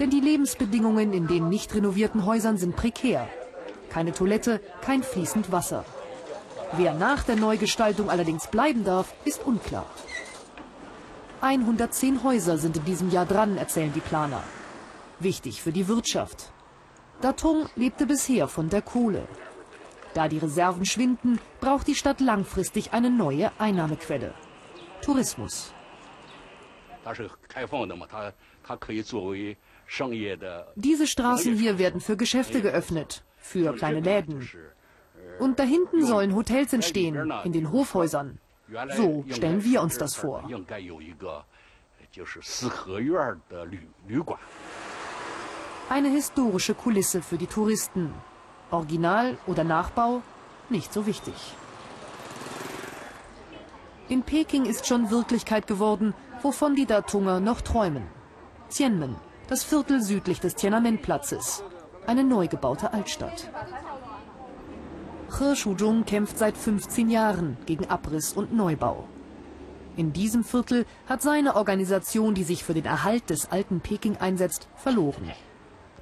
denn 0.00 0.10
die 0.10 0.20
Lebensbedingungen 0.20 1.12
in 1.12 1.28
den 1.28 1.48
nicht 1.48 1.72
renovierten 1.74 2.24
Häusern 2.24 2.56
sind 2.56 2.74
prekär. 2.74 3.28
Keine 3.88 4.12
Toilette, 4.12 4.60
kein 4.80 5.02
fließend 5.02 5.52
Wasser. 5.52 5.84
Wer 6.74 6.94
nach 6.94 7.22
der 7.24 7.36
Neugestaltung 7.36 8.08
allerdings 8.08 8.46
bleiben 8.46 8.82
darf, 8.84 9.12
ist 9.26 9.44
unklar. 9.44 9.86
110 11.42 12.22
Häuser 12.22 12.56
sind 12.56 12.78
in 12.78 12.84
diesem 12.84 13.10
Jahr 13.10 13.26
dran, 13.26 13.58
erzählen 13.58 13.92
die 13.92 14.00
Planer. 14.00 14.42
Wichtig 15.18 15.60
für 15.60 15.72
die 15.72 15.86
Wirtschaft. 15.86 16.52
Datung 17.20 17.66
lebte 17.76 18.06
bisher 18.06 18.48
von 18.48 18.70
der 18.70 18.80
Kohle. 18.80 19.28
Da 20.14 20.28
die 20.28 20.38
Reserven 20.38 20.86
schwinden, 20.86 21.38
braucht 21.60 21.86
die 21.88 21.94
Stadt 21.94 22.20
langfristig 22.20 22.92
eine 22.92 23.10
neue 23.10 23.50
Einnahmequelle. 23.58 24.32
Tourismus. 25.02 25.72
Diese 30.76 31.06
Straßen 31.06 31.56
hier 31.56 31.78
werden 31.78 32.00
für 32.00 32.16
Geschäfte 32.16 32.62
geöffnet, 32.62 33.24
für 33.36 33.74
kleine 33.74 34.00
Läden. 34.00 34.48
Und 35.38 35.58
da 35.58 35.62
hinten 35.62 36.04
sollen 36.04 36.34
Hotels 36.34 36.72
entstehen, 36.72 37.32
in 37.44 37.52
den 37.52 37.72
Hofhäusern. 37.72 38.38
So 38.96 39.24
stellen 39.28 39.64
wir 39.64 39.82
uns 39.82 39.98
das 39.98 40.14
vor. 40.14 40.48
Eine 45.88 46.08
historische 46.08 46.74
Kulisse 46.74 47.22
für 47.22 47.36
die 47.36 47.46
Touristen. 47.46 48.14
Original 48.70 49.36
oder 49.46 49.64
Nachbau? 49.64 50.22
Nicht 50.70 50.92
so 50.92 51.06
wichtig. 51.06 51.34
In 54.08 54.22
Peking 54.22 54.64
ist 54.64 54.86
schon 54.86 55.10
Wirklichkeit 55.10 55.66
geworden, 55.66 56.14
wovon 56.42 56.74
die 56.74 56.86
Datunger 56.86 57.40
noch 57.40 57.60
träumen. 57.60 58.04
Tianmen, 58.68 59.16
das 59.48 59.64
Viertel 59.64 60.02
südlich 60.02 60.40
des 60.40 60.54
Tiananmen-Platzes. 60.54 61.62
Eine 62.06 62.24
neu 62.24 62.48
gebaute 62.48 62.92
Altstadt. 62.92 63.50
He 65.38 65.56
Shuzhong 65.56 66.04
kämpft 66.04 66.36
seit 66.38 66.56
15 66.56 67.08
Jahren 67.08 67.56
gegen 67.66 67.86
Abriss 67.86 68.34
und 68.34 68.52
Neubau. 68.52 69.08
In 69.96 70.12
diesem 70.12 70.44
Viertel 70.44 70.84
hat 71.06 71.22
seine 71.22 71.56
Organisation, 71.56 72.34
die 72.34 72.44
sich 72.44 72.64
für 72.64 72.74
den 72.74 72.84
Erhalt 72.84 73.30
des 73.30 73.50
alten 73.50 73.80
Peking 73.80 74.16
einsetzt, 74.18 74.68
verloren. 74.76 75.30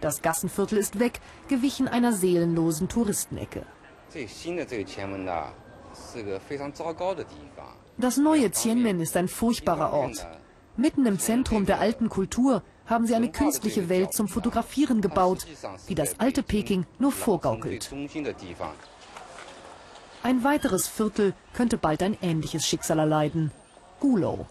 Das 0.00 0.22
Gassenviertel 0.22 0.78
ist 0.78 0.98
weg, 0.98 1.20
gewichen 1.48 1.86
einer 1.88 2.12
seelenlosen 2.12 2.88
Touristenecke. 2.88 3.66
Das 7.98 8.16
neue 8.16 8.50
Tianmen 8.50 9.00
ist 9.00 9.16
ein 9.16 9.28
furchtbarer 9.28 9.92
Ort. 9.92 10.26
Mitten 10.76 11.06
im 11.06 11.18
Zentrum 11.18 11.66
der 11.66 11.80
alten 11.80 12.08
Kultur 12.08 12.62
haben 12.86 13.06
sie 13.06 13.14
eine 13.14 13.30
künstliche 13.30 13.88
Welt 13.88 14.12
zum 14.12 14.28
Fotografieren 14.28 15.00
gebaut, 15.00 15.46
die 15.88 15.94
das 15.94 16.18
alte 16.18 16.42
Peking 16.42 16.86
nur 16.98 17.12
vorgaukelt. 17.12 17.90
Ein 20.22 20.44
weiteres 20.44 20.86
Viertel 20.86 21.32
könnte 21.54 21.78
bald 21.78 22.02
ein 22.02 22.16
ähnliches 22.20 22.66
Schicksal 22.66 22.98
erleiden. 22.98 23.52
Gulo. 24.00 24.46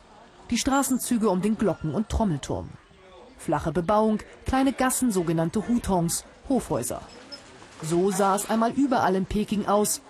Die 0.49 0.57
Straßenzüge 0.57 1.29
um 1.29 1.43
den 1.43 1.59
Glocken- 1.59 1.93
und 1.93 2.09
Trommelturm. 2.09 2.69
Flache 3.37 3.71
Bebauung, 3.71 4.17
kleine 4.47 4.73
Gassen, 4.73 5.11
sogenannte 5.11 5.67
Hutongs, 5.67 6.25
Hofhäuser. 6.49 7.01
So 7.83 8.09
sah 8.09 8.35
es 8.35 8.49
einmal 8.49 8.71
überall 8.71 9.15
in 9.15 9.27
Peking 9.27 9.67
aus. 9.67 10.01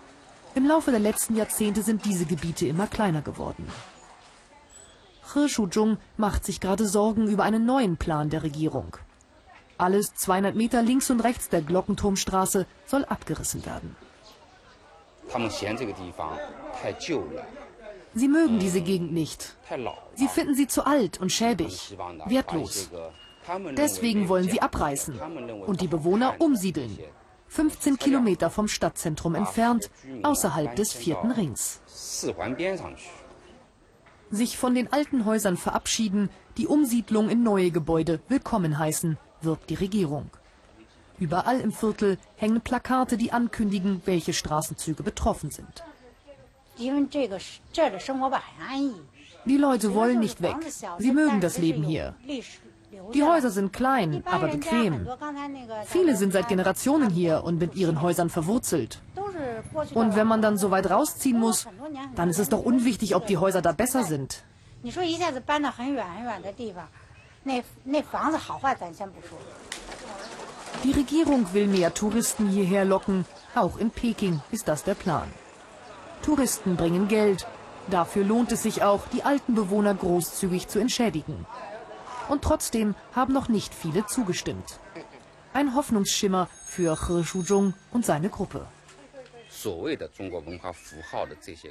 Im 0.56 0.65
Laufe 0.65 0.91
der 0.91 1.02
letzten 1.02 1.36
Jahrzehnte 1.36 1.84
sind 1.84 2.06
diese 2.06 2.26
Gebiete 2.26 2.65
immer 2.65 2.88
kleiner 2.88 3.22
geworden. 3.22 3.67
He 5.34 5.50
Shuzhong 5.50 5.98
macht 6.15 6.45
sich 6.45 6.62
gerade 6.62 6.88
Sorgen 6.88 7.28
über 7.28 7.43
einen 7.43 7.65
neuen 7.65 7.98
Plan 7.98 8.30
der 8.30 8.43
Regierung. 8.43 8.95
Alles 9.78 10.13
200 10.15 10.56
Meter 10.56 10.82
links 10.82 11.10
und 11.10 11.19
rechts 11.19 11.50
der 11.50 11.62
Glockenturmstraße 11.62 12.65
soll 12.86 13.04
abgerissen 13.06 13.65
werden. 13.65 13.95
Sie 18.15 18.27
mögen 18.27 18.59
diese 18.59 18.81
Gegend 18.81 19.13
nicht. 19.13 19.55
Sie 20.15 20.27
finden 20.27 20.55
sie 20.55 20.67
zu 20.67 20.85
alt 20.85 21.19
und 21.21 21.31
schäbig, 21.31 21.95
wertlos. 22.25 22.89
Deswegen 23.77 24.29
wollen 24.29 24.49
sie 24.49 24.61
abreißen 24.61 25.19
und 25.65 25.81
die 25.81 25.87
Bewohner 25.87 26.35
umsiedeln. 26.39 26.97
15 27.47 27.97
Kilometer 27.97 28.49
vom 28.49 28.67
Stadtzentrum 28.67 29.35
entfernt, 29.35 29.89
außerhalb 30.23 30.75
des 30.75 30.93
vierten 30.93 31.31
Rings. 31.31 31.81
Sich 34.31 34.57
von 34.57 34.75
den 34.75 34.93
alten 34.93 35.25
Häusern 35.25 35.57
verabschieden, 35.57 36.29
die 36.57 36.67
Umsiedlung 36.67 37.29
in 37.29 37.41
neue 37.41 37.71
Gebäude 37.71 38.21
willkommen 38.27 38.77
heißen, 38.77 39.17
wirbt 39.41 39.69
die 39.71 39.75
Regierung. 39.75 40.29
Überall 41.19 41.60
im 41.60 41.71
Viertel 41.71 42.17
hängen 42.38 42.62
Plakate, 42.62 43.17
die 43.17 43.32
ankündigen, 43.32 44.01
welche 44.05 44.34
Straßenzüge 44.34 45.03
betroffen 45.03 45.51
sind. 45.51 45.84
Die 49.45 49.58
Leute 49.58 49.93
wollen 49.93 50.19
nicht 50.19 50.41
weg. 50.41 50.55
Sie 50.97 51.12
mögen 51.12 51.41
das 51.41 51.58
Leben 51.58 51.84
hier. 51.84 52.15
Die 53.13 53.23
Häuser 53.23 53.49
sind 53.49 53.73
klein, 53.73 54.23
aber 54.25 54.47
bequem. 54.47 55.08
Viele 55.86 56.15
sind 56.15 56.34
seit 56.34 56.47
Generationen 56.47 57.10
hier 57.10 57.43
und 57.43 57.60
mit 57.60 57.75
ihren 57.75 58.01
Häusern 58.01 58.29
verwurzelt. 58.29 59.01
Und 59.93 60.15
wenn 60.15 60.27
man 60.27 60.41
dann 60.41 60.58
so 60.58 60.71
weit 60.71 60.89
rausziehen 60.89 61.39
muss, 61.39 61.67
dann 62.15 62.29
ist 62.29 62.39
es 62.39 62.49
doch 62.49 62.63
unwichtig, 62.63 63.15
ob 63.15 63.27
die 63.27 63.38
Häuser 63.38 63.62
da 63.62 63.71
besser 63.71 64.03
sind. 64.03 64.43
Die 70.83 70.91
Regierung 70.91 71.53
will 71.53 71.67
mehr 71.67 71.93
Touristen 71.93 72.47
hierher 72.47 72.85
locken. 72.85 73.25
Auch 73.53 73.77
in 73.77 73.91
Peking 73.91 74.41
ist 74.49 74.69
das 74.69 74.83
der 74.85 74.95
Plan. 74.95 75.27
Touristen 76.21 76.77
bringen 76.77 77.09
Geld. 77.09 77.45
Dafür 77.89 78.23
lohnt 78.23 78.51
es 78.51 78.63
sich 78.63 78.81
auch, 78.83 79.07
die 79.07 79.23
alten 79.23 79.55
Bewohner 79.55 79.93
großzügig 79.93 80.67
zu 80.69 80.79
entschädigen. 80.79 81.45
Und 82.29 82.43
trotzdem 82.43 82.95
haben 83.13 83.33
noch 83.33 83.49
nicht 83.49 83.73
viele 83.73 84.05
zugestimmt. 84.05 84.79
Ein 85.53 85.75
Hoffnungsschimmer 85.75 86.47
für 86.65 86.97
He 87.07 87.23
Shuzhong 87.23 87.73
und 87.91 88.05
seine 88.05 88.29
Gruppe. 88.29 88.65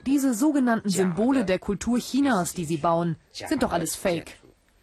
Diese 0.05 0.35
sogenannten 0.35 0.91
Symbole 0.91 1.45
der 1.45 1.59
Kultur 1.59 1.99
Chinas, 1.99 2.53
die 2.53 2.65
sie 2.65 2.77
bauen, 2.77 3.17
sind 3.33 3.63
doch 3.63 3.73
alles 3.73 3.95
Fake. 3.95 4.37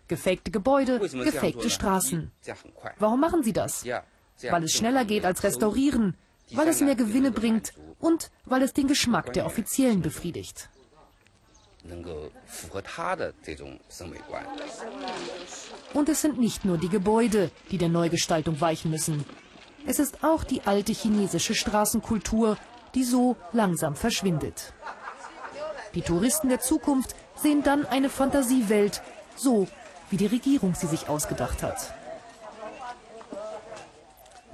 Gefakte 0.08 0.50
Gebäude, 0.50 1.00
gefakte 1.00 1.70
Straßen. 1.70 2.32
Warum 2.98 3.20
machen 3.20 3.44
sie 3.44 3.54
das? 3.54 3.84
Weil 4.42 4.64
es 4.64 4.74
schneller 4.74 5.06
geht 5.06 5.26
als 5.26 5.44
restaurieren, 5.44 6.16
weil 6.52 6.68
es 6.68 6.82
mehr 6.82 6.96
Gewinne 6.96 7.32
bringt 7.32 7.74
und 8.00 8.32
weil 8.46 8.62
es 8.62 8.74
den 8.74 8.88
Geschmack 8.88 9.34
der 9.34 9.46
Offiziellen 9.46 10.02
befriedigt. 10.02 10.70
Und 15.94 16.10
es 16.10 16.22
sind 16.22 16.40
nicht 16.40 16.66
nur 16.66 16.78
die 16.78 16.90
Gebäude, 16.90 17.52
die 17.72 17.78
der 17.78 17.90
Neugestaltung 17.90 18.60
weichen 18.60 18.92
müssen. 18.92 19.24
Es 19.86 20.00
ist 20.00 20.24
auch 20.24 20.44
die 20.44 20.62
alte 20.62 20.94
chinesische 20.94 21.54
Straßenkultur, 21.54 22.58
die 22.96 23.04
so 23.04 23.38
langsam 23.54 23.96
verschwindet. 23.96 24.74
Die 25.94 26.02
Touristen 26.02 26.50
der 26.50 26.60
Zukunft 26.60 27.16
sehen 27.36 27.62
dann 27.64 27.86
eine 27.86 28.10
Fantasiewelt, 28.10 29.02
so 29.36 29.68
wie 30.10 30.18
die 30.18 30.26
Regierung 30.26 30.74
sie 30.74 30.88
sich 30.88 31.08
ausgedacht 31.08 31.62
hat. 31.62 31.94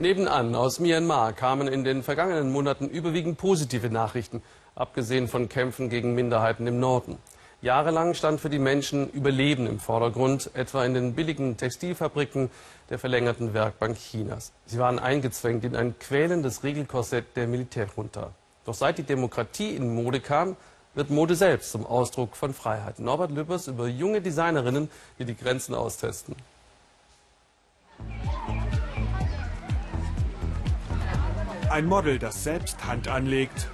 Nebenan 0.02 0.56
aus 0.56 0.80
Myanmar 0.80 1.32
kamen 1.32 1.68
in 1.68 1.84
den 1.84 2.02
vergangenen 2.02 2.52
Monaten 2.52 2.90
überwiegend 2.90 3.38
positive 3.38 3.92
Nachrichten, 3.92 4.42
abgesehen 4.74 5.28
von 5.28 5.48
Kämpfen 5.48 5.92
gegen 5.92 6.16
Minderheiten 6.16 6.66
im 6.66 6.80
Norden. 6.80 7.20
Jahrelang 7.62 8.16
stand 8.16 8.42
für 8.42 8.50
die 8.50 8.58
Menschen 8.58 9.12
Überleben 9.12 9.68
im 9.68 9.80
Vordergrund, 9.80 10.50
etwa 10.56 10.84
in 10.86 10.96
den 10.96 11.14
billigen 11.14 11.56
Textilfabriken 11.56 12.50
der 12.90 12.98
verlängerten 12.98 13.54
Werkbank 13.54 13.96
Chinas. 13.96 14.54
Sie 14.66 14.80
waren 14.80 14.98
eingezwängt 14.98 15.66
in 15.66 15.76
ein 15.76 15.94
quälendes 16.00 16.64
Regelkorsett 16.64 17.38
der 17.38 17.46
Militärjunta. 17.46 18.32
Doch 18.66 18.74
seit 18.74 18.98
die 18.98 19.04
Demokratie 19.04 19.76
in 19.76 19.94
Mode 19.94 20.20
kam, 20.20 20.56
wird 20.96 21.12
Mode 21.12 21.36
selbst 21.36 21.72
zum 21.72 21.86
Ausdruck 21.86 22.36
von 22.36 22.56
Freiheit. 22.56 22.98
Norbert 22.98 23.30
Lübbers 23.30 23.68
über 23.68 23.88
junge 23.88 24.20
Designerinnen, 24.20 24.90
die 25.20 25.26
die 25.26 25.38
Grenzen 25.38 25.76
austesten. 25.76 26.36
Ein 31.71 31.86
Model, 31.86 32.19
das 32.19 32.43
selbst 32.43 32.86
Hand 32.86 33.07
anlegt. 33.07 33.69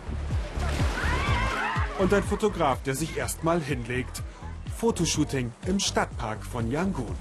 Und 1.97 2.13
ein 2.13 2.21
Fotograf, 2.21 2.83
der 2.83 2.93
sich 2.93 3.17
erstmal 3.17 3.59
hinlegt. 3.59 4.21
Fotoshooting 4.77 5.51
im 5.65 5.79
Stadtpark 5.79 6.45
von 6.45 6.69
Yangon. 6.69 7.15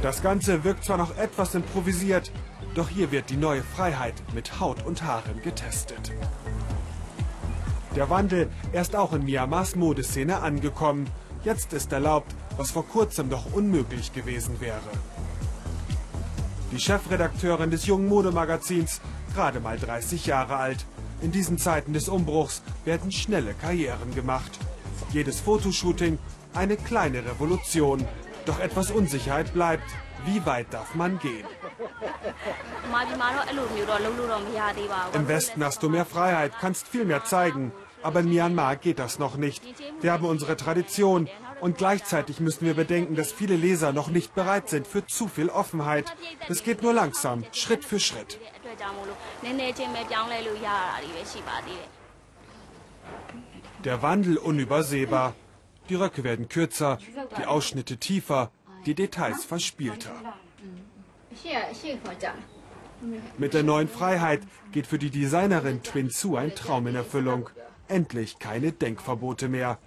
Das 0.00 0.22
Ganze 0.22 0.62
wirkt 0.62 0.84
zwar 0.84 0.98
noch 0.98 1.18
etwas 1.18 1.56
improvisiert, 1.56 2.30
doch 2.76 2.88
hier 2.88 3.10
wird 3.10 3.28
die 3.30 3.36
neue 3.36 3.64
Freiheit 3.64 4.14
mit 4.32 4.60
Haut 4.60 4.86
und 4.86 5.02
Haaren 5.02 5.42
getestet. 5.42 6.12
Der 7.96 8.08
Wandel, 8.08 8.48
ist 8.72 8.94
auch 8.94 9.12
in 9.12 9.24
Myanmars 9.24 9.74
Modeszene 9.74 10.42
angekommen. 10.42 11.10
Jetzt 11.42 11.72
ist 11.72 11.92
erlaubt, 11.92 12.36
was 12.56 12.70
vor 12.70 12.86
kurzem 12.86 13.28
noch 13.28 13.52
unmöglich 13.52 14.12
gewesen 14.12 14.60
wäre. 14.60 14.78
Die 16.70 16.78
Chefredakteurin 16.78 17.70
des 17.70 17.86
jungen 17.86 18.08
Modemagazins, 18.08 19.00
gerade 19.34 19.60
mal 19.60 19.78
30 19.78 20.26
Jahre 20.26 20.56
alt. 20.56 20.84
In 21.22 21.32
diesen 21.32 21.58
Zeiten 21.58 21.94
des 21.94 22.08
Umbruchs 22.08 22.62
werden 22.84 23.10
schnelle 23.10 23.54
Karrieren 23.54 24.14
gemacht. 24.14 24.58
Jedes 25.10 25.40
Fotoshooting 25.40 26.18
eine 26.54 26.76
kleine 26.76 27.24
Revolution. 27.24 28.06
Doch 28.44 28.60
etwas 28.60 28.90
Unsicherheit 28.90 29.52
bleibt. 29.54 29.88
Wie 30.26 30.44
weit 30.44 30.66
darf 30.72 30.94
man 30.94 31.18
gehen? 31.18 31.46
Im 35.14 35.28
Westen 35.28 35.64
hast 35.64 35.82
du 35.82 35.88
mehr 35.88 36.04
Freiheit, 36.04 36.52
kannst 36.60 36.86
viel 36.88 37.04
mehr 37.04 37.24
zeigen. 37.24 37.72
Aber 38.02 38.20
in 38.20 38.28
Myanmar 38.28 38.76
geht 38.76 38.98
das 38.98 39.18
noch 39.18 39.36
nicht. 39.36 39.62
Wir 40.00 40.12
haben 40.12 40.26
unsere 40.26 40.56
Tradition. 40.56 41.28
Und 41.60 41.76
gleichzeitig 41.76 42.40
müssen 42.40 42.66
wir 42.66 42.74
bedenken, 42.74 43.16
dass 43.16 43.32
viele 43.32 43.56
Leser 43.56 43.92
noch 43.92 44.08
nicht 44.08 44.34
bereit 44.34 44.68
sind 44.68 44.86
für 44.86 45.06
zu 45.06 45.28
viel 45.28 45.48
Offenheit. 45.48 46.06
Es 46.48 46.62
geht 46.62 46.82
nur 46.82 46.92
langsam, 46.92 47.44
Schritt 47.52 47.84
für 47.84 47.98
Schritt. 47.98 48.38
Der 53.84 54.02
Wandel 54.02 54.36
unübersehbar. 54.36 55.34
Die 55.88 55.94
Röcke 55.94 56.22
werden 56.22 56.48
kürzer, 56.48 56.98
die 57.38 57.46
Ausschnitte 57.46 57.96
tiefer, 57.96 58.50
die 58.84 58.94
Details 58.94 59.44
verspielter. 59.44 60.12
Mit 63.38 63.54
der 63.54 63.62
neuen 63.62 63.88
Freiheit 63.88 64.42
geht 64.72 64.86
für 64.86 64.98
die 64.98 65.10
Designerin 65.10 65.82
Twin 65.82 66.10
Su 66.10 66.36
ein 66.36 66.54
Traum 66.54 66.86
in 66.88 66.96
Erfüllung. 66.96 67.48
Endlich 67.86 68.38
keine 68.38 68.72
Denkverbote 68.72 69.48
mehr. 69.48 69.78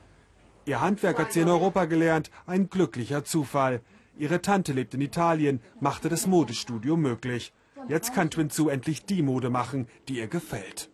Ihr 0.65 0.81
Handwerk 0.81 1.17
hat 1.19 1.33
sie 1.33 1.41
in 1.41 1.49
Europa 1.49 1.85
gelernt, 1.85 2.29
ein 2.45 2.69
glücklicher 2.69 3.23
Zufall. 3.23 3.81
Ihre 4.17 4.41
Tante 4.41 4.73
lebt 4.73 4.93
in 4.93 5.01
Italien, 5.01 5.61
machte 5.79 6.09
das 6.09 6.27
Modestudio 6.27 6.97
möglich. 6.97 7.53
Jetzt 7.87 8.13
kann 8.13 8.29
Twin 8.29 8.49
Su 8.49 8.69
endlich 8.69 9.05
die 9.05 9.23
Mode 9.23 9.49
machen, 9.49 9.87
die 10.07 10.17
ihr 10.19 10.27
gefällt. 10.27 10.89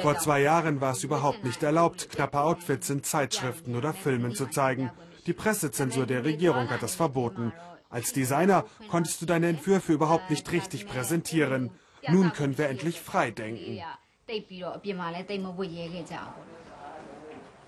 Vor 0.00 0.18
zwei 0.18 0.40
Jahren 0.40 0.80
war 0.80 0.92
es 0.92 1.04
überhaupt 1.04 1.44
nicht 1.44 1.62
erlaubt, 1.62 2.10
knappe 2.10 2.40
Outfits 2.40 2.90
in 2.90 3.02
Zeitschriften 3.02 3.76
oder 3.76 3.92
Filmen 3.92 4.34
zu 4.34 4.46
zeigen. 4.46 4.90
Die 5.26 5.34
Pressezensur 5.34 6.06
der 6.06 6.24
Regierung 6.24 6.70
hat 6.70 6.82
das 6.82 6.94
verboten. 6.94 7.52
Als 7.90 8.12
Designer 8.12 8.64
konntest 8.88 9.22
du 9.22 9.26
deine 9.26 9.48
Entwürfe 9.48 9.92
überhaupt 9.92 10.30
nicht 10.30 10.50
richtig 10.50 10.86
präsentieren. 10.86 11.70
Nun 12.08 12.32
können 12.32 12.58
wir 12.58 12.68
endlich 12.68 13.00
frei 13.00 13.30
denken. 13.30 13.80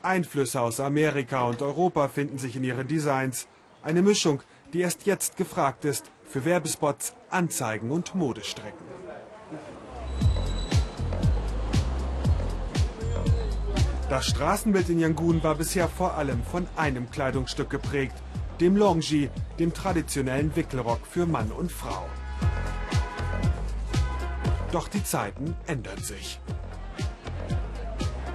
Einflüsse 0.02 0.60
aus 0.60 0.80
Amerika 0.80 1.44
und 1.44 1.62
Europa 1.62 2.08
finden 2.08 2.38
sich 2.38 2.56
in 2.56 2.64
ihren 2.64 2.86
Designs. 2.86 3.48
Eine 3.82 4.02
Mischung, 4.02 4.42
die 4.72 4.80
erst 4.80 5.06
jetzt 5.06 5.36
gefragt 5.36 5.84
ist 5.84 6.10
für 6.24 6.44
Werbespots, 6.44 7.14
Anzeigen 7.30 7.90
und 7.90 8.14
Modestrecken. 8.14 8.86
Das 14.08 14.26
Straßenbild 14.26 14.88
in 14.88 15.00
Yangon 15.00 15.42
war 15.42 15.56
bisher 15.56 15.88
vor 15.88 16.14
allem 16.14 16.42
von 16.44 16.68
einem 16.76 17.10
Kleidungsstück 17.10 17.70
geprägt, 17.70 18.14
dem 18.60 18.76
Longji, 18.76 19.30
dem 19.58 19.74
traditionellen 19.74 20.54
Wickelrock 20.54 21.00
für 21.06 21.26
Mann 21.26 21.50
und 21.50 21.72
Frau. 21.72 22.06
Doch 24.76 24.88
die 24.88 25.02
Zeiten 25.02 25.56
ändern 25.66 25.96
sich. 26.02 26.38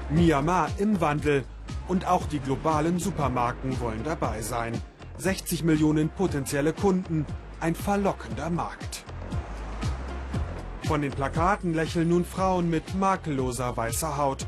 Myanmar 0.09 0.71
im 0.79 0.99
Wandel 0.99 1.43
und 1.87 2.07
auch 2.07 2.25
die 2.25 2.39
globalen 2.39 2.97
Supermarken 2.97 3.79
wollen 3.79 4.03
dabei 4.03 4.41
sein. 4.41 4.73
60 5.19 5.63
Millionen 5.63 6.09
potenzielle 6.09 6.73
Kunden, 6.73 7.27
ein 7.59 7.75
verlockender 7.75 8.49
Markt. 8.49 9.05
Von 10.87 11.03
den 11.03 11.11
Plakaten 11.11 11.75
lächeln 11.75 12.09
nun 12.09 12.25
Frauen 12.25 12.71
mit 12.71 12.95
makelloser 12.95 13.77
weißer 13.77 14.17
Haut. 14.17 14.47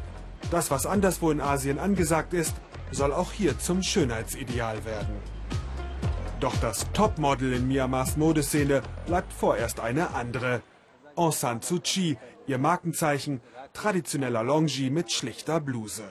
Das, 0.49 0.71
was 0.71 0.87
anderswo 0.87 1.29
in 1.29 1.41
Asien 1.41 1.77
angesagt 1.77 2.33
ist, 2.33 2.55
soll 2.89 3.13
auch 3.13 3.31
hier 3.31 3.59
zum 3.59 3.83
Schönheitsideal 3.83 4.83
werden. 4.83 5.15
Doch 6.39 6.55
das 6.57 6.91
Topmodel 6.93 7.53
in 7.53 7.67
Myanmars 7.67 8.17
Modeszene 8.17 8.81
bleibt 9.05 9.31
vorerst 9.31 9.79
eine 9.79 10.15
andere. 10.15 10.63
Aung 11.16 11.32
San 11.32 11.61
Suu 11.61 11.80
Kyi, 11.80 12.18
ihr 12.47 12.57
Markenzeichen, 12.57 13.41
traditioneller 13.74 14.43
Longji 14.43 14.89
mit 14.89 15.11
schlichter 15.11 15.59
Bluse. 15.59 16.03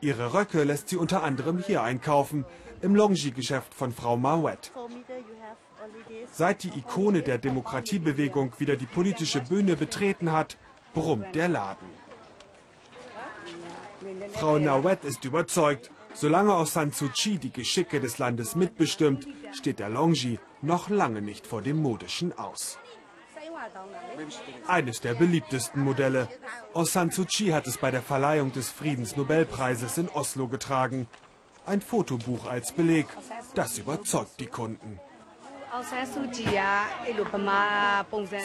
Ihre 0.00 0.34
Röcke 0.34 0.64
lässt 0.64 0.90
sie 0.90 0.96
unter 0.96 1.22
anderem 1.22 1.58
hier 1.58 1.82
einkaufen, 1.82 2.44
im 2.82 2.94
Longji-Geschäft 2.94 3.72
von 3.72 3.92
Frau 3.92 4.18
Mawet. 4.18 4.72
Seit 6.30 6.64
die 6.64 6.78
Ikone 6.78 7.22
der 7.22 7.38
Demokratiebewegung 7.38 8.52
wieder 8.58 8.76
die 8.76 8.86
politische 8.86 9.40
Bühne 9.40 9.76
betreten 9.76 10.32
hat, 10.32 10.58
brummt 10.92 11.34
der 11.34 11.48
Laden. 11.48 11.88
Frau 14.34 14.58
Nawet 14.58 15.04
ist 15.04 15.24
überzeugt, 15.24 15.90
solange 16.12 16.54
Aung 16.54 16.66
San 16.66 16.90
Suu 16.92 17.08
Kyi 17.08 17.38
die 17.38 17.52
Geschicke 17.52 18.00
des 18.00 18.18
Landes 18.18 18.54
mitbestimmt, 18.54 19.26
steht 19.52 19.78
der 19.78 19.88
Longji 19.88 20.38
noch 20.60 20.90
lange 20.90 21.22
nicht 21.22 21.46
vor 21.46 21.62
dem 21.62 21.80
modischen 21.80 22.36
Aus. 22.36 22.78
Eines 24.66 25.00
der 25.00 25.14
beliebtesten 25.14 25.82
Modelle. 25.82 26.28
Aung 26.72 26.86
San 26.86 27.10
Suu 27.10 27.24
Kyi 27.24 27.50
hat 27.50 27.66
es 27.66 27.78
bei 27.78 27.90
der 27.90 28.02
Verleihung 28.02 28.52
des 28.52 28.70
Friedensnobelpreises 28.70 29.98
in 29.98 30.08
Oslo 30.08 30.48
getragen. 30.48 31.06
Ein 31.66 31.80
Fotobuch 31.80 32.46
als 32.46 32.72
Beleg. 32.72 33.06
Das 33.54 33.78
überzeugt 33.78 34.40
die 34.40 34.46
Kunden. 34.46 35.00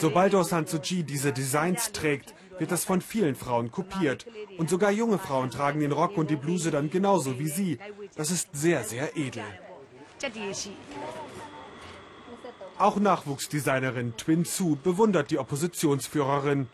Sobald 0.00 0.34
Aung 0.34 0.44
San 0.44 0.66
Suu 0.66 0.78
Kyi 0.80 1.02
diese 1.02 1.32
Designs 1.32 1.92
trägt, 1.92 2.34
wird 2.58 2.72
das 2.72 2.84
von 2.84 3.00
vielen 3.00 3.34
Frauen 3.34 3.70
kopiert. 3.70 4.26
Und 4.58 4.68
sogar 4.68 4.90
junge 4.90 5.18
Frauen 5.18 5.50
tragen 5.50 5.80
den 5.80 5.92
Rock 5.92 6.16
und 6.18 6.30
die 6.30 6.36
Bluse 6.36 6.70
dann 6.70 6.90
genauso 6.90 7.38
wie 7.38 7.48
sie. 7.48 7.78
Das 8.16 8.30
ist 8.30 8.48
sehr, 8.52 8.84
sehr 8.84 9.16
edel. 9.16 9.44
Auch 12.80 12.96
Nachwuchsdesignerin 12.96 14.16
Twin 14.16 14.46
Su 14.46 14.74
bewundert 14.74 15.30
die 15.30 15.38
Oppositionsführerin. 15.38 16.66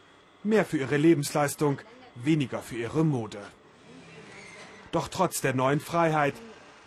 Mehr 0.45 0.65
für 0.65 0.79
ihre 0.79 0.97
Lebensleistung, 0.97 1.81
weniger 2.15 2.61
für 2.61 2.77
ihre 2.77 3.05
Mode. 3.05 3.41
Doch 4.93 5.09
trotz 5.09 5.41
der 5.41 5.53
neuen 5.53 5.81
Freiheit, 5.81 6.35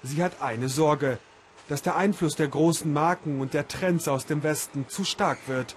sie 0.04 0.24
hat 0.24 0.42
eine 0.42 0.70
Sorge, 0.70 1.20
dass 1.68 1.82
der 1.82 1.98
Einfluss 1.98 2.38
der 2.38 2.48
großen 2.48 2.94
Marken 2.94 3.42
und 3.42 3.54
der 3.54 3.68
Trends 3.68 4.08
aus 4.08 4.26
dem 4.26 4.42
Westen 4.42 4.88
zu 4.88 5.04
stark 5.04 5.40
wird 5.48 5.76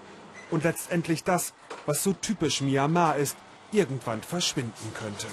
und 0.49 0.63
letztendlich 0.63 1.25
das, 1.25 1.53
was 1.85 2.01
so 2.01 2.13
typisch 2.13 2.61
Myanmar 2.61 3.17
ist, 3.17 3.35
irgendwann 3.73 4.23
verschwinden 4.23 4.93
könnte. 4.93 5.27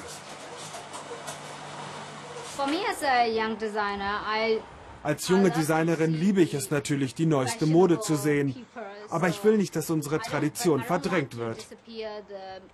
For 2.57 2.67
me 2.67 2.81
as 2.91 3.05
a 3.05 3.25
young 3.29 3.57
designer, 3.57 4.21
I 4.27 4.61
als 5.03 5.29
junge 5.29 5.51
Designerin 5.51 6.13
liebe 6.13 6.43
ich 6.43 6.55
es 6.55 6.71
natürlich, 6.71 7.15
die 7.15 7.27
neueste 7.27 7.67
Mode 7.67 8.01
zu 8.01 8.17
sehen. 8.17 8.55
Aber 9.09 9.29
ich 9.29 9.43
will 9.45 9.57
nicht, 9.57 9.75
dass 9.75 9.91
unsere 9.91 10.19
Tradition 10.19 10.83
verdrängt 10.83 11.37
wird. 11.37 11.67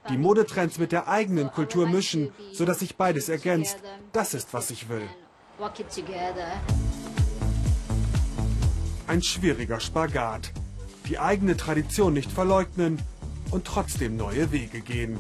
Die 0.09 0.19
Modetrends 0.19 0.79
mit 0.79 0.93
der 0.93 1.09
eigenen 1.09 1.51
Kultur 1.51 1.89
mischen, 1.89 2.33
sodass 2.53 2.81
sich 2.81 2.97
beides 2.97 3.29
ergänzt. 3.29 3.79
Das 4.13 4.35
ist, 4.35 4.53
was 4.53 4.71
ich 4.71 4.89
will. 4.89 5.09
Ein 9.07 9.23
schwieriger 9.23 9.81
Spagat. 9.81 10.53
Die 11.09 11.19
eigene 11.21 11.57
Tradition 11.57 12.13
nicht 12.13 12.33
verleugnen 12.33 13.01
und 13.53 13.65
trotzdem 13.65 14.17
neue 14.17 14.51
Wege 14.51 14.81
gehen. 14.81 15.19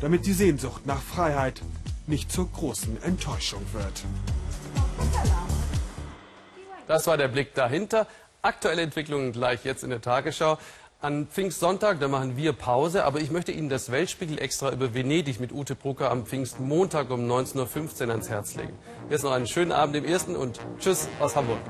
Damit 0.00 0.24
die 0.26 0.32
Sehnsucht 0.32 0.86
nach 0.86 1.02
Freiheit 1.02 1.60
nicht 2.06 2.30
zur 2.30 2.48
großen 2.50 3.02
Enttäuschung 3.02 3.62
wird. 3.72 4.04
Das 6.90 7.06
war 7.06 7.16
der 7.16 7.28
Blick 7.28 7.54
dahinter. 7.54 8.08
Aktuelle 8.42 8.82
Entwicklungen 8.82 9.30
gleich 9.30 9.64
jetzt 9.64 9.84
in 9.84 9.90
der 9.90 10.00
Tagesschau. 10.00 10.58
An 11.00 11.28
Pfingstsonntag, 11.28 12.00
da 12.00 12.08
machen 12.08 12.36
wir 12.36 12.52
Pause, 12.52 13.04
aber 13.04 13.20
ich 13.20 13.30
möchte 13.30 13.52
Ihnen 13.52 13.68
das 13.68 13.92
Weltspiegel 13.92 14.40
extra 14.40 14.72
über 14.72 14.92
Venedig 14.92 15.38
mit 15.38 15.52
Ute 15.52 15.76
Brucker 15.76 16.10
am 16.10 16.26
Pfingstmontag 16.26 17.10
um 17.10 17.30
19.15 17.30 18.06
Uhr 18.06 18.10
ans 18.10 18.28
Herz 18.28 18.56
legen. 18.56 18.76
Jetzt 19.08 19.22
noch 19.22 19.30
einen 19.30 19.46
schönen 19.46 19.70
Abend 19.70 19.94
im 19.94 20.04
Ersten 20.04 20.34
und 20.34 20.58
Tschüss 20.80 21.06
aus 21.20 21.36
Hamburg. 21.36 21.60